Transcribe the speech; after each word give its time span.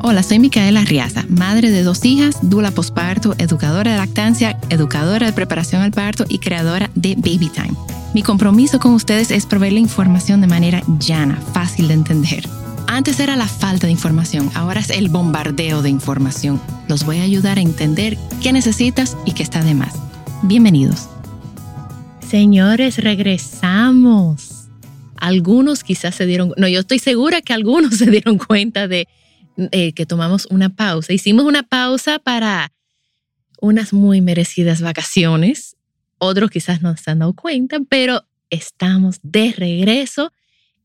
Hola, 0.00 0.22
soy 0.22 0.38
Micaela 0.38 0.84
Riaza, 0.84 1.24
madre 1.28 1.72
de 1.72 1.82
dos 1.82 2.04
hijas, 2.04 2.38
dula 2.42 2.70
posparto, 2.70 3.34
educadora 3.38 3.90
de 3.90 3.98
lactancia, 3.98 4.56
educadora 4.70 5.26
de 5.26 5.32
preparación 5.32 5.82
al 5.82 5.90
parto 5.90 6.24
y 6.28 6.38
creadora 6.38 6.88
de 6.94 7.16
Baby 7.16 7.50
Time. 7.52 7.74
Mi 8.14 8.22
compromiso 8.22 8.78
con 8.78 8.92
ustedes 8.94 9.32
es 9.32 9.44
proveer 9.44 9.72
información 9.72 10.40
de 10.40 10.46
manera 10.46 10.82
llana, 11.00 11.36
fácil 11.52 11.88
de 11.88 11.94
entender. 11.94 12.48
Antes 12.86 13.18
era 13.18 13.34
la 13.34 13.48
falta 13.48 13.88
de 13.88 13.92
información, 13.92 14.50
ahora 14.54 14.80
es 14.80 14.90
el 14.90 15.08
bombardeo 15.08 15.82
de 15.82 15.90
información. 15.90 16.60
Los 16.86 17.04
voy 17.04 17.18
a 17.18 17.24
ayudar 17.24 17.58
a 17.58 17.62
entender 17.62 18.16
qué 18.40 18.52
necesitas 18.52 19.16
y 19.26 19.32
qué 19.32 19.42
está 19.42 19.64
de 19.64 19.74
más. 19.74 19.94
Bienvenidos. 20.44 21.08
Señores, 22.26 22.98
regresamos. 22.98 24.68
Algunos 25.16 25.82
quizás 25.82 26.14
se 26.14 26.24
dieron, 26.24 26.54
no, 26.56 26.68
yo 26.68 26.80
estoy 26.80 27.00
segura 27.00 27.42
que 27.42 27.52
algunos 27.52 27.96
se 27.98 28.08
dieron 28.08 28.38
cuenta 28.38 28.86
de 28.86 29.08
eh, 29.72 29.92
que 29.92 30.06
tomamos 30.06 30.46
una 30.50 30.70
pausa. 30.70 31.12
Hicimos 31.12 31.44
una 31.44 31.62
pausa 31.62 32.18
para 32.18 32.72
unas 33.60 33.92
muy 33.92 34.20
merecidas 34.20 34.80
vacaciones. 34.80 35.76
Otros 36.18 36.50
quizás 36.50 36.80
no 36.80 36.96
se 36.96 37.10
han 37.10 37.18
dado 37.20 37.34
cuenta, 37.34 37.78
pero 37.88 38.24
estamos 38.50 39.18
de 39.22 39.52
regreso. 39.56 40.32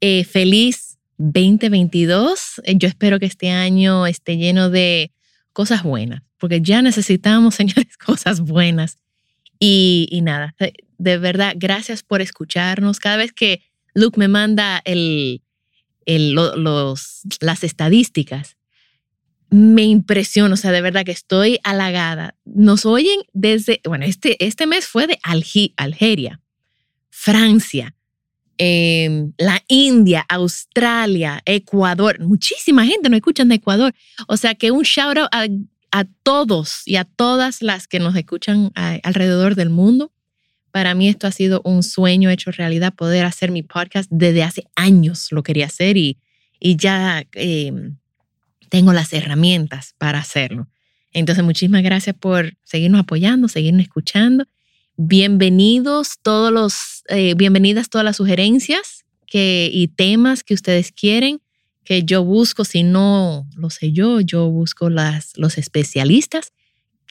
Eh, 0.01 0.23
feliz 0.23 0.97
2022. 1.17 2.61
Eh, 2.63 2.75
yo 2.77 2.87
espero 2.87 3.19
que 3.19 3.25
este 3.25 3.51
año 3.51 4.07
esté 4.07 4.37
lleno 4.37 4.69
de 4.69 5.11
cosas 5.53 5.83
buenas, 5.83 6.23
porque 6.39 6.61
ya 6.61 6.81
necesitamos, 6.81 7.55
señores, 7.55 7.95
cosas 7.97 8.41
buenas. 8.41 8.97
Y, 9.59 10.07
y 10.11 10.21
nada, 10.21 10.55
de 10.97 11.17
verdad, 11.17 11.53
gracias 11.55 12.03
por 12.03 12.21
escucharnos. 12.21 12.99
Cada 12.99 13.17
vez 13.17 13.31
que 13.31 13.61
Luke 13.93 14.19
me 14.19 14.27
manda 14.27 14.81
el, 14.83 15.41
el, 16.05 16.33
los, 16.33 17.21
las 17.39 17.63
estadísticas, 17.63 18.57
me 19.53 19.83
impresiona, 19.83 20.55
o 20.55 20.57
sea, 20.57 20.71
de 20.71 20.81
verdad 20.81 21.05
que 21.05 21.11
estoy 21.11 21.59
halagada. 21.63 22.33
Nos 22.43 22.87
oyen 22.87 23.19
desde, 23.33 23.81
bueno, 23.85 24.03
este, 24.03 24.43
este 24.43 24.65
mes 24.65 24.87
fue 24.87 25.05
de 25.05 25.19
Algeria, 25.21 26.41
Francia, 27.11 27.93
em, 28.57 29.31
la 29.37 29.63
India, 29.67 30.25
Australia, 30.27 31.39
Ecuador, 31.45 32.19
muchísima 32.19 32.83
gente 32.83 33.09
nos 33.09 33.17
escuchan 33.17 33.47
de 33.47 33.55
Ecuador. 33.55 33.93
O 34.27 34.37
sea 34.37 34.55
que 34.55 34.71
un 34.71 34.81
shout 34.81 35.19
out 35.19 35.29
a, 35.91 36.03
todos 36.23 36.81
y 36.87 36.95
a 36.95 37.03
todas 37.03 37.61
las 37.61 37.87
que 37.87 37.99
nos 37.99 38.15
escuchan 38.15 38.71
alrededor 38.73 39.53
del 39.53 39.69
mundo. 39.69 40.11
Para 40.71 40.95
mí 40.95 41.07
esto 41.07 41.27
ha 41.27 41.31
sido 41.31 41.61
un 41.63 41.83
sueño 41.83 42.31
hecho 42.31 42.49
realidad, 42.49 42.95
poder 42.95 43.23
hacer 43.23 43.51
mi 43.51 43.61
podcast 43.61 44.09
desde 44.11 44.41
hace 44.41 44.63
años 44.75 45.27
lo 45.29 45.43
quería 45.43 45.67
hacer 45.67 45.95
y, 45.95 46.17
y 46.59 46.75
ya... 46.75 47.23
Eh, 47.35 47.93
tengo 48.73 48.91
las 48.91 49.13
herramientas 49.13 49.93
para 49.99 50.17
hacerlo. 50.17 50.67
Entonces, 51.11 51.43
muchísimas 51.43 51.83
gracias 51.83 52.15
por 52.15 52.57
seguirnos 52.63 53.01
apoyando, 53.01 53.47
seguirnos 53.47 53.83
escuchando. 53.83 54.45
Bienvenidos 54.97 56.13
todos 56.23 56.51
los, 56.51 57.03
eh, 57.07 57.35
bienvenidas 57.35 57.91
todas 57.91 58.03
las 58.03 58.17
sugerencias 58.17 59.05
que, 59.27 59.69
y 59.71 59.89
temas 59.89 60.43
que 60.43 60.55
ustedes 60.55 60.91
quieren 60.91 61.39
que 61.83 62.01
yo 62.03 62.23
busco. 62.23 62.65
Si 62.65 62.81
no 62.81 63.47
lo 63.55 63.69
sé 63.69 63.91
yo, 63.91 64.21
yo 64.21 64.49
busco 64.49 64.89
las, 64.89 65.37
los 65.37 65.59
especialistas 65.59 66.51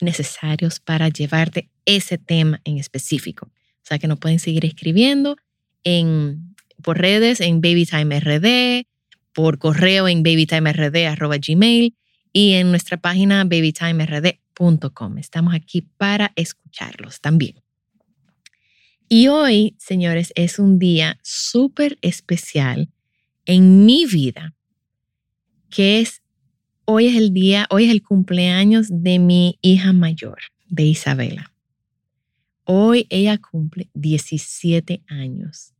necesarios 0.01 0.81
para 0.81 1.07
llevarte 1.07 1.69
ese 1.85 2.17
tema 2.17 2.59
en 2.65 2.77
específico. 2.77 3.45
O 3.45 3.85
sea 3.85 3.99
que 3.99 4.09
nos 4.09 4.19
pueden 4.19 4.39
seguir 4.39 4.65
escribiendo 4.65 5.37
en, 5.85 6.57
por 6.83 6.97
redes, 6.97 7.39
en 7.39 7.61
BabyTimeRD, 7.61 8.85
por 9.33 9.57
correo 9.57 10.07
en 10.07 10.23
babytimerd.gmail 10.23 11.95
y 12.31 12.53
en 12.53 12.69
nuestra 12.69 12.97
página 12.97 13.43
babytimerd.com. 13.43 15.17
Estamos 15.17 15.53
aquí 15.53 15.81
para 15.81 16.31
escucharlos 16.35 17.19
también. 17.19 17.55
Y 19.09 19.27
hoy, 19.27 19.75
señores, 19.77 20.31
es 20.35 20.57
un 20.57 20.79
día 20.79 21.19
súper 21.21 21.97
especial 22.01 22.89
en 23.45 23.85
mi 23.85 24.05
vida, 24.05 24.55
que 25.69 25.99
es, 25.99 26.21
hoy 26.85 27.07
es 27.07 27.15
el 27.17 27.33
día, 27.33 27.67
hoy 27.69 27.85
es 27.85 27.91
el 27.91 28.01
cumpleaños 28.01 28.87
de 28.89 29.19
mi 29.19 29.59
hija 29.61 29.93
mayor, 29.93 30.39
de 30.67 30.83
Isabela. 30.83 31.53
Hoy 32.63 33.05
ella 33.09 33.37
cumple 33.37 33.89
17 33.93 35.03
años. 35.07 35.72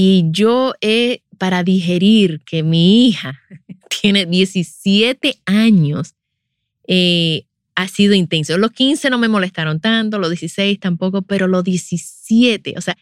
Y 0.00 0.26
yo 0.30 0.74
he, 0.80 1.24
para 1.38 1.64
digerir 1.64 2.40
que 2.44 2.62
mi 2.62 3.08
hija 3.08 3.40
tiene 4.00 4.26
17 4.26 5.40
años, 5.44 6.14
eh, 6.86 7.46
ha 7.74 7.88
sido 7.88 8.14
intenso. 8.14 8.56
Los 8.58 8.70
15 8.70 9.10
no 9.10 9.18
me 9.18 9.26
molestaron 9.26 9.80
tanto, 9.80 10.20
los 10.20 10.30
16 10.30 10.78
tampoco, 10.78 11.22
pero 11.22 11.48
los 11.48 11.64
17, 11.64 12.74
o 12.76 12.80
sea, 12.80 12.96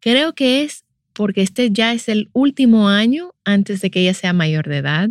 creo 0.00 0.34
que 0.34 0.64
es 0.64 0.84
porque 1.12 1.42
este 1.42 1.70
ya 1.70 1.92
es 1.92 2.08
el 2.08 2.30
último 2.32 2.88
año 2.88 3.32
antes 3.44 3.80
de 3.80 3.92
que 3.92 4.00
ella 4.00 4.14
sea 4.14 4.32
mayor 4.32 4.68
de 4.68 4.78
edad. 4.78 5.10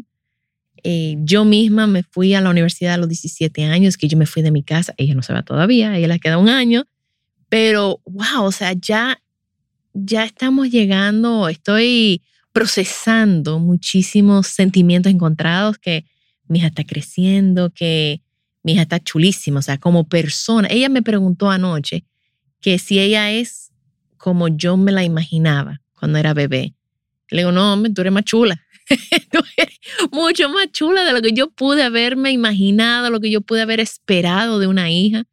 Eh, 0.83 1.15
yo 1.19 1.45
misma 1.45 1.87
me 1.87 2.03
fui 2.03 2.33
a 2.33 2.41
la 2.41 2.49
universidad 2.49 2.95
a 2.95 2.97
los 2.97 3.07
17 3.07 3.63
años, 3.63 3.95
que 3.95 4.09
yo 4.09 4.17
me 4.17 4.25
fui 4.25 4.41
de 4.41 4.51
mi 4.51 4.61
casa, 4.61 4.93
ella 4.97 5.15
no 5.15 5.21
se 5.21 5.31
va 5.31 5.43
todavía, 5.43 5.97
ella 5.97 6.09
le 6.09 6.19
queda 6.19 6.37
un 6.37 6.49
año, 6.49 6.83
pero 7.47 8.01
wow, 8.03 8.43
o 8.43 8.51
sea, 8.51 8.73
ya 8.73 9.21
ya 10.05 10.23
estamos 10.25 10.69
llegando, 10.69 11.49
estoy 11.49 12.21
procesando 12.51 13.59
muchísimos 13.59 14.47
sentimientos 14.47 15.11
encontrados, 15.11 15.77
que 15.77 16.05
mi 16.47 16.59
hija 16.59 16.67
está 16.67 16.83
creciendo, 16.83 17.71
que 17.71 18.21
mi 18.63 18.73
hija 18.73 18.83
está 18.83 18.99
chulísima, 18.99 19.59
o 19.59 19.61
sea, 19.61 19.77
como 19.77 20.07
persona. 20.07 20.67
Ella 20.69 20.89
me 20.89 21.01
preguntó 21.01 21.49
anoche 21.49 22.05
que 22.61 22.79
si 22.79 22.99
ella 22.99 23.31
es 23.31 23.71
como 24.17 24.47
yo 24.47 24.77
me 24.77 24.91
la 24.91 25.03
imaginaba 25.03 25.81
cuando 25.93 26.17
era 26.17 26.33
bebé. 26.33 26.73
Le 27.29 27.41
digo, 27.41 27.51
no, 27.51 27.73
hombre, 27.73 27.91
tú 27.91 28.01
eres 28.01 28.13
más 28.13 28.23
chula. 28.23 28.61
mucho 30.11 30.49
más 30.49 30.71
chula 30.71 31.03
de 31.03 31.13
lo 31.13 31.21
que 31.21 31.33
yo 31.33 31.49
pude 31.51 31.83
haberme 31.83 32.31
imaginado, 32.31 33.09
lo 33.09 33.19
que 33.19 33.29
yo 33.29 33.41
pude 33.41 33.61
haber 33.61 33.79
esperado 33.79 34.59
de 34.59 34.67
una 34.67 34.89
hija. 34.89 35.25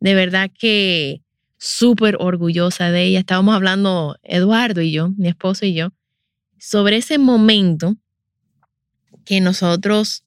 De 0.00 0.14
verdad 0.14 0.50
que 0.56 1.22
súper 1.66 2.16
orgullosa 2.20 2.92
de 2.92 3.04
ella. 3.04 3.18
Estábamos 3.18 3.56
hablando, 3.56 4.16
Eduardo 4.22 4.82
y 4.82 4.92
yo, 4.92 5.10
mi 5.16 5.26
esposo 5.26 5.66
y 5.66 5.74
yo, 5.74 5.92
sobre 6.58 6.98
ese 6.98 7.18
momento 7.18 7.96
que 9.24 9.40
nosotros 9.40 10.24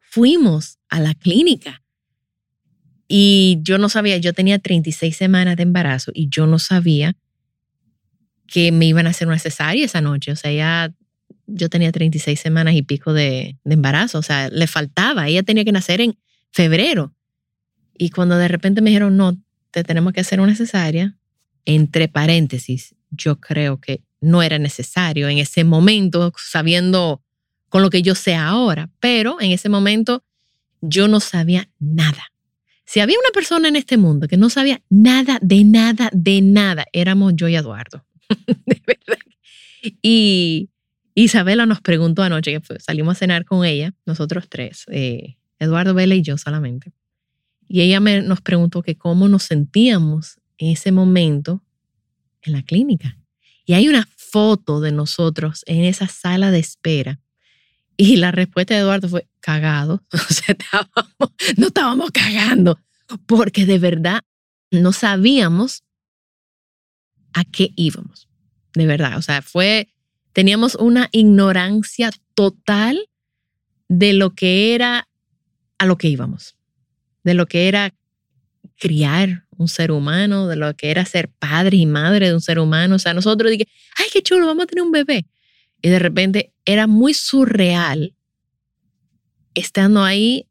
fuimos 0.00 0.78
a 0.88 1.00
la 1.00 1.12
clínica. 1.14 1.82
Y 3.06 3.58
yo 3.60 3.76
no 3.76 3.90
sabía, 3.90 4.16
yo 4.16 4.32
tenía 4.32 4.58
36 4.58 5.14
semanas 5.14 5.56
de 5.56 5.64
embarazo 5.64 6.10
y 6.14 6.30
yo 6.30 6.46
no 6.46 6.58
sabía 6.58 7.16
que 8.46 8.72
me 8.72 8.86
iban 8.86 9.06
a 9.06 9.10
hacer 9.10 9.28
una 9.28 9.38
cesárea 9.38 9.84
esa 9.84 10.00
noche. 10.00 10.32
O 10.32 10.36
sea, 10.36 10.52
ya 10.52 10.94
yo 11.46 11.68
tenía 11.68 11.92
36 11.92 12.40
semanas 12.40 12.74
y 12.74 12.82
pico 12.82 13.12
de, 13.12 13.58
de 13.62 13.74
embarazo. 13.74 14.18
O 14.18 14.22
sea, 14.22 14.48
le 14.48 14.66
faltaba. 14.66 15.28
Ella 15.28 15.42
tenía 15.42 15.66
que 15.66 15.72
nacer 15.72 16.00
en 16.00 16.18
febrero. 16.50 17.14
Y 17.98 18.08
cuando 18.08 18.38
de 18.38 18.48
repente 18.48 18.80
me 18.80 18.88
dijeron, 18.88 19.18
no, 19.18 19.38
te 19.70 19.84
tenemos 19.84 20.12
que 20.12 20.20
hacer 20.20 20.40
una 20.40 20.54
cesárea, 20.54 21.16
entre 21.64 22.08
paréntesis, 22.08 22.94
yo 23.10 23.40
creo 23.40 23.80
que 23.80 24.02
no 24.20 24.42
era 24.42 24.58
necesario 24.58 25.28
en 25.28 25.38
ese 25.38 25.64
momento, 25.64 26.32
sabiendo 26.36 27.22
con 27.68 27.82
lo 27.82 27.90
que 27.90 28.02
yo 28.02 28.14
sé 28.14 28.34
ahora, 28.34 28.90
pero 29.00 29.40
en 29.40 29.52
ese 29.52 29.68
momento 29.68 30.24
yo 30.80 31.08
no 31.08 31.20
sabía 31.20 31.68
nada. 31.78 32.32
Si 32.84 33.00
había 33.00 33.18
una 33.18 33.30
persona 33.34 33.68
en 33.68 33.76
este 33.76 33.98
mundo 33.98 34.28
que 34.28 34.38
no 34.38 34.48
sabía 34.48 34.80
nada, 34.88 35.38
de 35.42 35.64
nada, 35.64 36.08
de 36.12 36.40
nada, 36.40 36.86
éramos 36.92 37.34
yo 37.36 37.48
y 37.48 37.56
Eduardo. 37.56 38.04
Y 40.02 40.70
Isabela 41.14 41.64
nos 41.64 41.80
preguntó 41.80 42.22
anoche, 42.22 42.60
que 42.60 42.80
salimos 42.80 43.16
a 43.16 43.18
cenar 43.18 43.44
con 43.44 43.64
ella, 43.64 43.94
nosotros 44.06 44.48
tres, 44.48 44.84
eh, 44.90 45.36
Eduardo 45.60 45.94
Vela 45.94 46.16
y 46.16 46.22
yo 46.22 46.36
solamente. 46.36 46.92
Y 47.68 47.82
ella 47.82 48.00
me, 48.00 48.22
nos 48.22 48.40
preguntó 48.40 48.82
que 48.82 48.96
cómo 48.96 49.28
nos 49.28 49.44
sentíamos 49.44 50.40
en 50.56 50.70
ese 50.70 50.90
momento 50.90 51.62
en 52.42 52.54
la 52.54 52.62
clínica. 52.62 53.16
Y 53.64 53.74
hay 53.74 53.88
una 53.88 54.08
foto 54.16 54.80
de 54.80 54.92
nosotros 54.92 55.62
en 55.66 55.84
esa 55.84 56.08
sala 56.08 56.50
de 56.50 56.58
espera. 56.58 57.20
Y 57.96 58.16
la 58.16 58.32
respuesta 58.32 58.74
de 58.74 58.80
Eduardo 58.80 59.08
fue 59.08 59.28
cagado. 59.40 60.02
O 60.12 60.32
sea, 60.32 60.56
no 61.56 61.66
estábamos 61.66 62.10
cagando, 62.10 62.78
porque 63.26 63.66
de 63.66 63.78
verdad 63.78 64.22
no 64.70 64.92
sabíamos 64.92 65.82
a 67.32 67.44
qué 67.44 67.72
íbamos, 67.76 68.28
de 68.74 68.86
verdad. 68.86 69.18
O 69.18 69.22
sea, 69.22 69.42
fue, 69.42 69.88
teníamos 70.32 70.74
una 70.74 71.08
ignorancia 71.12 72.10
total 72.34 73.08
de 73.88 74.12
lo 74.12 74.34
que 74.34 74.74
era 74.74 75.08
a 75.78 75.86
lo 75.86 75.96
que 75.96 76.08
íbamos, 76.08 76.56
de 77.28 77.34
lo 77.34 77.46
que 77.46 77.68
era 77.68 77.94
criar 78.78 79.44
un 79.58 79.68
ser 79.68 79.90
humano, 79.90 80.48
de 80.48 80.56
lo 80.56 80.74
que 80.74 80.90
era 80.90 81.04
ser 81.04 81.28
padre 81.28 81.76
y 81.76 81.84
madre 81.84 82.28
de 82.28 82.34
un 82.34 82.40
ser 82.40 82.58
humano. 82.58 82.94
O 82.96 82.98
sea, 82.98 83.12
nosotros 83.12 83.50
dije, 83.50 83.68
ay, 83.98 84.06
qué 84.10 84.22
chulo, 84.22 84.46
vamos 84.46 84.64
a 84.64 84.66
tener 84.66 84.82
un 84.82 84.92
bebé. 84.92 85.26
Y 85.82 85.90
de 85.90 85.98
repente 85.98 86.52
era 86.64 86.86
muy 86.86 87.12
surreal 87.12 88.14
estando 89.54 90.02
ahí 90.02 90.46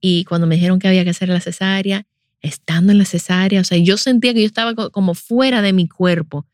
y 0.00 0.24
cuando 0.24 0.46
me 0.46 0.54
dijeron 0.54 0.78
que 0.78 0.88
había 0.88 1.04
que 1.04 1.10
hacer 1.10 1.28
la 1.28 1.40
cesárea, 1.40 2.06
estando 2.40 2.92
en 2.92 2.98
la 2.98 3.04
cesárea, 3.04 3.60
o 3.60 3.64
sea, 3.64 3.78
yo 3.78 3.96
sentía 3.96 4.34
que 4.34 4.40
yo 4.40 4.46
estaba 4.46 4.74
como 4.90 5.14
fuera 5.14 5.62
de 5.62 5.72
mi 5.72 5.88
cuerpo, 5.88 6.46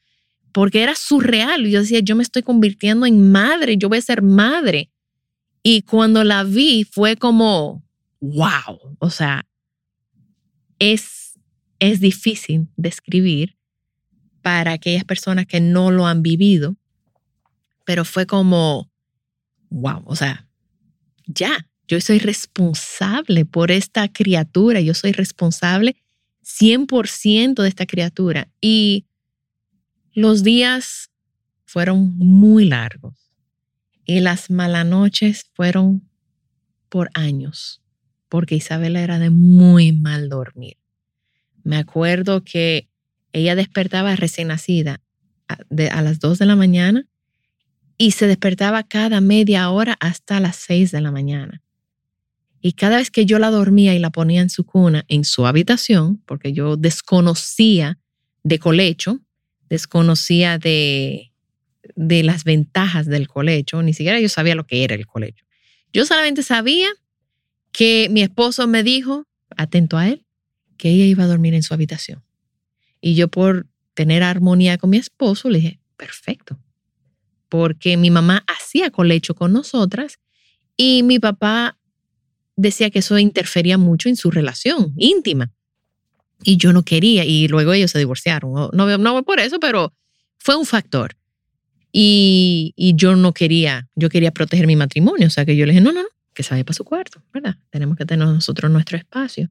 porque 0.53 0.83
era 0.83 0.95
surreal. 0.95 1.67
Yo 1.67 1.81
decía, 1.81 2.01
yo 2.01 2.17
me 2.17 2.23
estoy 2.23 2.43
convirtiendo 2.43 3.07
en 3.07 3.31
madre, 3.31 3.77
yo 3.77 3.89
voy 3.89 3.99
a 3.99 4.03
ser 4.03 4.23
madre. 4.23 4.91
Y 5.63 5.83
cuando 5.83 6.25
la 6.25 6.45
vi 6.45 6.85
fue 6.85 7.17
como, 7.17 7.83
wow, 8.21 8.97
o 8.99 9.11
sea, 9.11 9.47
es, 10.79 11.39
es 11.79 12.01
difícil 12.01 12.69
describir 12.77 13.57
para 14.43 14.73
aquellas 14.73 15.05
personas 15.05 15.47
que 15.47 15.61
no 15.61 15.91
lo 15.91 16.07
han 16.07 16.23
vivido, 16.23 16.77
pero 17.85 18.05
fue 18.05 18.27
como, 18.27 18.91
wow, 19.71 20.03
o 20.05 20.17
sea, 20.17 20.49
ya, 21.27 21.69
yo 21.87 22.01
soy 22.01 22.19
responsable 22.19 23.45
por 23.45 23.71
esta 23.71 24.09
criatura, 24.09 24.81
yo 24.81 24.95
soy 24.95 25.13
responsable 25.13 25.97
100% 26.45 27.63
de 27.63 27.69
esta 27.69 27.87
criatura. 27.87 28.49
Y 28.61 29.07
los 30.13 30.43
días 30.43 31.11
fueron 31.65 32.17
muy 32.17 32.65
largos 32.65 33.31
y 34.05 34.21
las 34.21 34.51
malas 34.51 34.87
noches 34.87 35.51
fueron 35.53 36.09
por 36.89 37.11
años, 37.15 37.83
porque 38.29 38.57
Isabela 38.57 39.01
era 39.01 39.19
de 39.19 39.31
muy 39.31 39.93
mal 39.93 40.29
dormir. 40.29 40.77
Me 41.65 41.77
acuerdo 41.77 42.45
que 42.45 42.89
ella 43.33 43.55
despertaba 43.55 44.17
recién 44.17 44.49
nacida 44.49 45.01
a, 45.49 46.03
las 46.03 46.19
2 46.19 46.39
de 46.39 46.47
la 46.47 46.57
mañana 46.57 47.07
y 47.97 48.13
se 48.13 48.27
despertaba 48.27 48.83
cada 48.83 49.21
media 49.21 49.71
hora 49.71 49.97
hasta 50.01 50.41
las 50.41 50.57
6 50.57 50.91
de 50.93 51.01
la 51.01 51.11
mañana. 51.11 51.63
Y 52.61 52.73
cada 52.73 52.97
vez 52.97 53.11
que 53.11 53.25
yo 53.25 53.39
la 53.39 53.51
dormía 53.51 53.95
y 53.95 53.99
la 53.99 54.11
ponía 54.11 54.41
en 54.41 54.51
su 54.51 54.65
cuna, 54.65 55.05
en 55.09 55.25
su 55.25 55.47
habitación, 55.47 56.23
porque 56.27 56.53
yo 56.53 56.77
desconocía 56.77 57.99
de 58.43 58.59
colecho, 58.59 59.21
desconocía 59.69 60.59
de, 60.59 61.33
de 61.95 62.23
las 62.23 62.45
ventajas 62.45 63.07
del 63.07 63.29
colecho, 63.29 63.83
ni 63.83 63.95
siquiera 63.95 64.21
yo 64.21 64.29
sabía 64.29 64.55
lo 64.55 64.67
que 64.67 64.85
era 64.85 64.95
el 64.95 65.07
colecho. 65.07 65.45
Yo 65.93 66.05
solamente 66.05 66.43
sabía 66.43 66.89
que 67.73 68.09
mi 68.11 68.23
esposo 68.23 68.67
me 68.67 68.83
dijo, 68.83 69.25
atento 69.57 69.97
a 69.99 70.09
él, 70.09 70.25
que 70.77 70.91
ella 70.91 71.05
iba 71.05 71.25
a 71.25 71.29
dormir 71.29 71.55
en 71.55 71.63
su 71.63 71.75
habitación. 71.75 72.23
Y 73.01 73.15
yo 73.15 73.29
por 73.29 73.67
tener 73.95 74.23
armonía 74.23 74.79
con 74.79 74.91
mi 74.91 74.97
esposo 74.97 75.51
le 75.51 75.59
dije, 75.59 75.81
perfecto, 75.97 76.59
porque 77.49 77.97
mi 77.97 78.11
mamá 78.11 78.45
hacía 78.47 78.91
colecho 78.91 79.35
con 79.35 79.53
nosotras 79.53 80.19
y 80.77 81.03
mi 81.03 81.19
papá 81.19 81.79
decía 82.57 82.91
que 82.91 83.01
eso 83.01 83.19
interfería 83.19 83.79
mucho 83.79 84.09
en 84.09 84.17
su 84.17 84.31
relación 84.31 84.93
íntima. 84.97 85.53
Y 86.45 86.57
yo 86.57 86.73
no 86.73 86.85
quería, 86.85 87.25
y 87.25 87.49
luego 87.49 87.73
ellos 87.73 87.91
se 87.91 87.99
divorciaron. 87.99 88.71
No, 88.73 88.99
no 88.99 89.23
por 89.25 89.41
eso, 89.41 89.59
pero 89.59 89.93
fue 90.39 90.57
un 90.57 90.67
factor. 90.67 91.17
Y, 91.91 92.75
y, 92.77 92.95
yo 92.95 93.17
no 93.17 93.33
quería, 93.33 93.89
yo 93.97 94.09
quería 94.09 94.31
proteger 94.31 94.67
mi 94.67 94.77
matrimonio. 94.77 95.27
O 95.27 95.31
sea 95.31 95.45
que 95.45 95.57
yo 95.57 95.67
le 95.67 95.73
dije, 95.73 95.81
no, 95.81 95.93
no, 95.93 96.03
no, 96.03 96.09
que 96.39 96.45
se 96.45 96.51
vaya 96.55 96.63
para 96.63 96.77
su 96.77 96.85
cuarto, 96.85 97.21
¿verdad? 97.35 97.57
Tenemos 97.69 97.97
que 97.97 98.07
tener 98.07 98.25
nosotros 98.25 98.71
nuestro 98.71 98.97
espacio. 98.97 99.51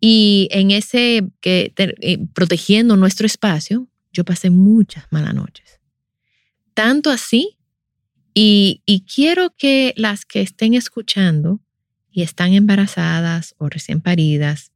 Y 0.00 0.46
en 0.52 0.70
ese, 0.70 1.28
que 1.40 1.72
eh, 1.76 2.18
protegiendo 2.32 2.94
nuestro 2.94 3.26
espacio, 3.26 3.88
yo 4.12 4.24
pasé 4.24 4.50
muchas 4.50 5.04
malas 5.10 5.34
noches. 5.34 5.80
Tanto 6.74 7.10
así, 7.10 7.58
y, 8.34 8.82
y 8.86 9.04
quiero 9.04 9.52
que 9.58 9.92
las 9.96 10.24
que 10.24 10.42
estén 10.42 10.74
escuchando 10.74 11.60
y 12.12 12.22
están 12.22 12.54
embarazadas 12.54 13.56
o 13.58 13.68
recién 13.68 14.00
paridas, 14.00 14.70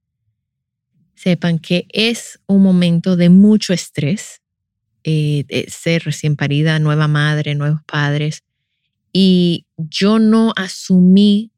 sepan 1.14 1.60
que 1.60 1.86
es 1.90 2.40
un 2.48 2.60
momento 2.60 3.14
de 3.14 3.28
mucho 3.28 3.72
estrés, 3.72 4.42
eh, 5.04 5.66
ser 5.68 6.02
recién 6.02 6.34
parida, 6.34 6.80
nueva 6.80 7.06
madre, 7.06 7.54
nuevos 7.54 7.82
padres, 7.86 8.42
y 9.16 9.64
yo 9.76 10.18
no 10.18 10.52
asumí 10.56 11.52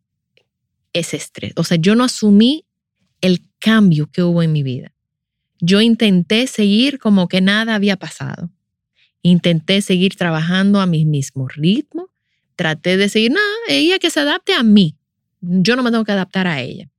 ese 0.93 1.17
estrés, 1.17 1.55
o 1.57 1.65
sea, 1.65 1.79
yo 1.79 1.95
no 1.95 2.05
asumí 2.05 2.67
el 3.23 3.41
cambio 3.59 4.09
que 4.13 4.23
hubo 4.23 4.43
en 4.43 4.53
mi 4.53 4.63
vida. 4.63 4.93
Yo 5.59 5.81
intenté 5.81 6.47
seguir 6.47 6.99
como 6.99 7.29
que 7.29 7.41
nada 7.41 7.75
había 7.75 7.97
pasado. 7.97 8.51
Intenté 9.23 9.81
seguir 9.81 10.17
trabajando 10.17 10.81
a 10.81 10.87
mi 10.87 11.07
mismo 11.07 11.49
ritmo. 11.49 12.11
Traté 12.57 12.99
de 12.99 13.09
seguir, 13.09 13.33
nada, 13.33 13.47
ella 13.69 13.99
que 13.99 14.11
se 14.11 14.21
adapte 14.21 14.53
a 14.53 14.63
mí. 14.63 14.97
Yo 15.41 15.77
no 15.77 15.83
me 15.83 15.91
tengo 15.91 16.05
que 16.05 16.13
adaptar 16.13 16.47
a 16.47 16.61
ella. 16.61 16.91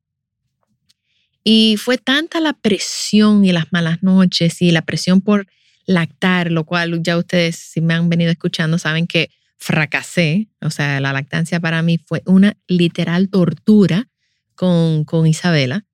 Y 1.43 1.77
fue 1.77 1.99
tanta 1.99 2.39
la 2.41 2.53
presión 2.53 3.45
y 3.45 3.51
las 3.51 3.71
malas 3.71 4.01
noches 4.01 4.59
y 4.61 4.71
la 4.71 4.81
presión 4.81 5.21
por 5.21 5.47
lactar, 5.85 6.51
lo 6.51 6.65
cual 6.65 7.01
ya 7.03 7.15
ustedes, 7.15 7.57
si 7.57 7.79
me 7.79 7.93
han 7.93 8.09
venido 8.09 8.31
escuchando, 8.31 8.79
saben 8.79 9.05
que 9.05 9.29
fracasé. 9.57 10.49
O 10.61 10.69
sea, 10.69 10.99
la 10.99 11.13
lactancia 11.13 11.59
para 11.59 11.81
mí 11.81 11.97
fue 11.97 12.21
una 12.25 12.57
literal 12.67 13.29
tortura 13.29 14.07
con, 14.55 15.03
con 15.03 15.27
Isabela. 15.27 15.85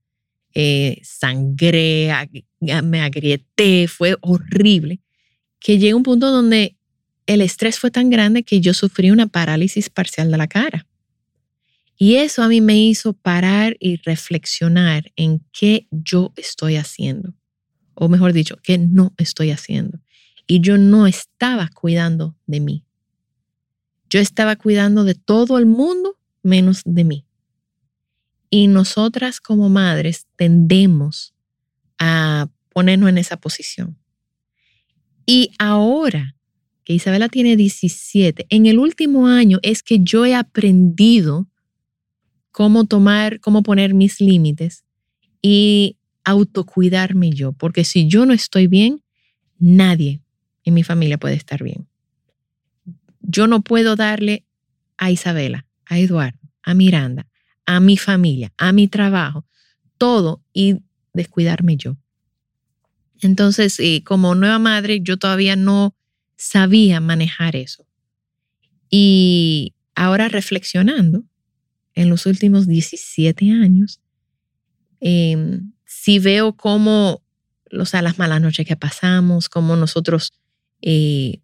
Eh, 0.54 1.00
sangré, 1.04 2.12
me 2.60 3.02
agrieté, 3.02 3.88
fue 3.88 4.18
horrible. 4.22 5.00
Que 5.60 5.80
llega 5.80 5.96
un 5.96 6.04
punto 6.04 6.30
donde 6.30 6.78
el 7.26 7.42
estrés 7.42 7.80
fue 7.80 7.90
tan 7.90 8.10
grande 8.10 8.44
que 8.44 8.60
yo 8.60 8.74
sufrí 8.74 9.10
una 9.12 9.28
parálisis 9.28 9.90
parcial 9.90 10.30
de 10.30 10.38
la 10.38 10.48
cara. 10.48 10.86
Y 11.98 12.16
eso 12.16 12.44
a 12.44 12.50
mí 12.50 12.60
me 12.60 12.78
hizo 12.78 13.14
parar 13.14 13.78
y 13.80 13.98
reflexionar 13.98 15.12
en 15.16 15.42
qué 15.52 15.88
yo 15.92 16.34
estoy 16.36 16.76
haciendo, 16.76 17.34
o 17.94 18.10
mejor 18.10 18.34
dicho, 18.34 18.58
qué 18.62 18.78
no 18.78 19.14
estoy 19.18 19.52
haciendo. 19.52 20.00
Y 20.48 20.60
yo 20.60 20.78
no 20.78 21.08
estaba 21.08 21.70
cuidando 21.70 22.36
de 22.46 22.60
mí. 22.60 22.86
Yo 24.14 24.20
estaba 24.20 24.56
cuidando 24.56 25.06
de 25.06 25.16
todo 25.16 25.58
el 25.58 25.66
mundo 25.66 26.20
menos 26.44 26.84
de 26.86 27.04
mí. 27.04 27.26
Y 28.52 28.68
nosotras 28.68 29.42
como 29.42 29.70
madres 29.70 30.28
tendemos 30.36 31.34
a 31.98 32.48
ponernos 32.70 33.10
en 33.10 33.18
esa 33.18 33.38
posición. 33.38 33.98
Y 35.26 35.50
ahora 35.58 36.36
que 36.84 36.94
Isabela 36.94 37.28
tiene 37.28 37.56
17, 37.56 38.46
en 38.50 38.68
el 38.68 38.78
último 38.78 39.26
año 39.26 39.58
es 39.64 39.82
que 39.82 39.98
yo 40.00 40.28
he 40.28 40.36
aprendido 40.36 41.50
cómo 42.52 42.86
tomar, 42.86 43.40
cómo 43.40 43.64
poner 43.64 43.96
mis 43.96 44.22
límites 44.22 44.84
y 45.42 45.98
autocuidarme 46.24 47.32
yo, 47.32 47.54
porque 47.54 47.84
si 47.84 48.08
yo 48.08 48.28
no 48.28 48.34
estoy 48.34 48.68
bien, 48.68 49.02
nadie 49.58 50.22
en 50.66 50.76
mi 50.76 50.84
familia 50.84 51.18
puede 51.18 51.34
estar 51.34 51.64
bien. 51.64 51.88
Yo 53.34 53.48
no 53.48 53.62
puedo 53.62 53.96
darle 53.96 54.46
a 54.98 55.10
Isabela, 55.10 55.66
a 55.86 55.98
Eduardo, 55.98 56.40
a 56.62 56.74
Miranda, 56.76 57.28
a 57.66 57.80
mi 57.80 57.98
familia, 57.98 58.54
a 58.58 58.72
mi 58.72 58.88
trabajo, 58.88 59.46
todo 59.98 60.44
y 60.54 60.78
descuidarme 61.14 61.76
yo. 61.76 61.98
Entonces, 63.22 63.80
eh, 63.80 64.04
como 64.06 64.36
nueva 64.36 64.60
madre, 64.60 65.00
yo 65.02 65.18
todavía 65.18 65.56
no 65.56 65.96
sabía 66.38 67.00
manejar 67.00 67.56
eso. 67.56 67.88
Y 68.90 69.74
ahora 69.96 70.30
reflexionando, 70.30 71.24
en 71.96 72.10
los 72.10 72.26
últimos 72.26 72.68
17 72.68 73.52
años, 73.52 74.00
eh, 75.00 75.60
si 75.86 76.20
veo 76.20 76.56
cómo, 76.56 77.24
o 77.72 77.86
sea, 77.86 78.02
las 78.02 78.20
malas 78.20 78.42
noches 78.42 78.68
que 78.68 78.76
pasamos, 78.76 79.50
cómo 79.50 79.76
nosotros, 79.76 80.34
eh, 80.82 81.40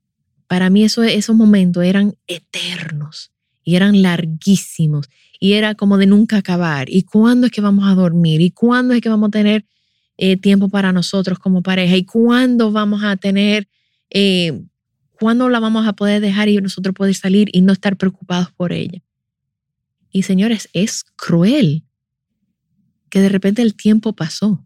para 0.49 0.71
mí 0.71 0.83
eso, 0.83 1.03
esos 1.03 1.35
momentos 1.35 1.83
eran 1.83 2.15
eternos 2.25 3.31
y 3.63 3.75
eran 3.75 4.01
larguísimos 4.01 5.07
y 5.39 5.53
era 5.53 5.75
como 5.75 5.99
de 5.99 6.07
nunca 6.07 6.37
acabar. 6.37 6.89
¿Y 6.89 7.03
cuándo 7.03 7.45
es 7.45 7.51
que 7.51 7.61
vamos 7.61 7.87
a 7.87 7.93
dormir? 7.93 8.41
¿Y 8.41 8.49
cuándo 8.49 8.95
es 8.95 9.01
que 9.01 9.09
vamos 9.09 9.27
a 9.27 9.31
tener 9.31 9.67
eh, 10.17 10.37
tiempo 10.37 10.67
para 10.67 10.91
nosotros 10.91 11.37
como 11.37 11.61
pareja? 11.61 11.95
¿Y 11.95 12.03
cuándo 12.03 12.71
vamos 12.71 13.03
a 13.03 13.15
tener, 13.15 13.67
eh, 14.09 14.59
cuándo 15.19 15.49
la 15.49 15.59
vamos 15.59 15.87
a 15.87 15.93
poder 15.93 16.19
dejar 16.19 16.49
y 16.49 16.57
nosotros 16.57 16.95
poder 16.95 17.13
salir 17.13 17.49
y 17.53 17.61
no 17.61 17.71
estar 17.71 17.95
preocupados 17.95 18.51
por 18.51 18.73
ella? 18.73 19.03
Y 20.11 20.23
señores, 20.23 20.67
es 20.73 21.03
cruel 21.15 21.83
que 23.11 23.21
de 23.21 23.29
repente 23.29 23.61
el 23.61 23.75
tiempo 23.75 24.13
pasó 24.13 24.65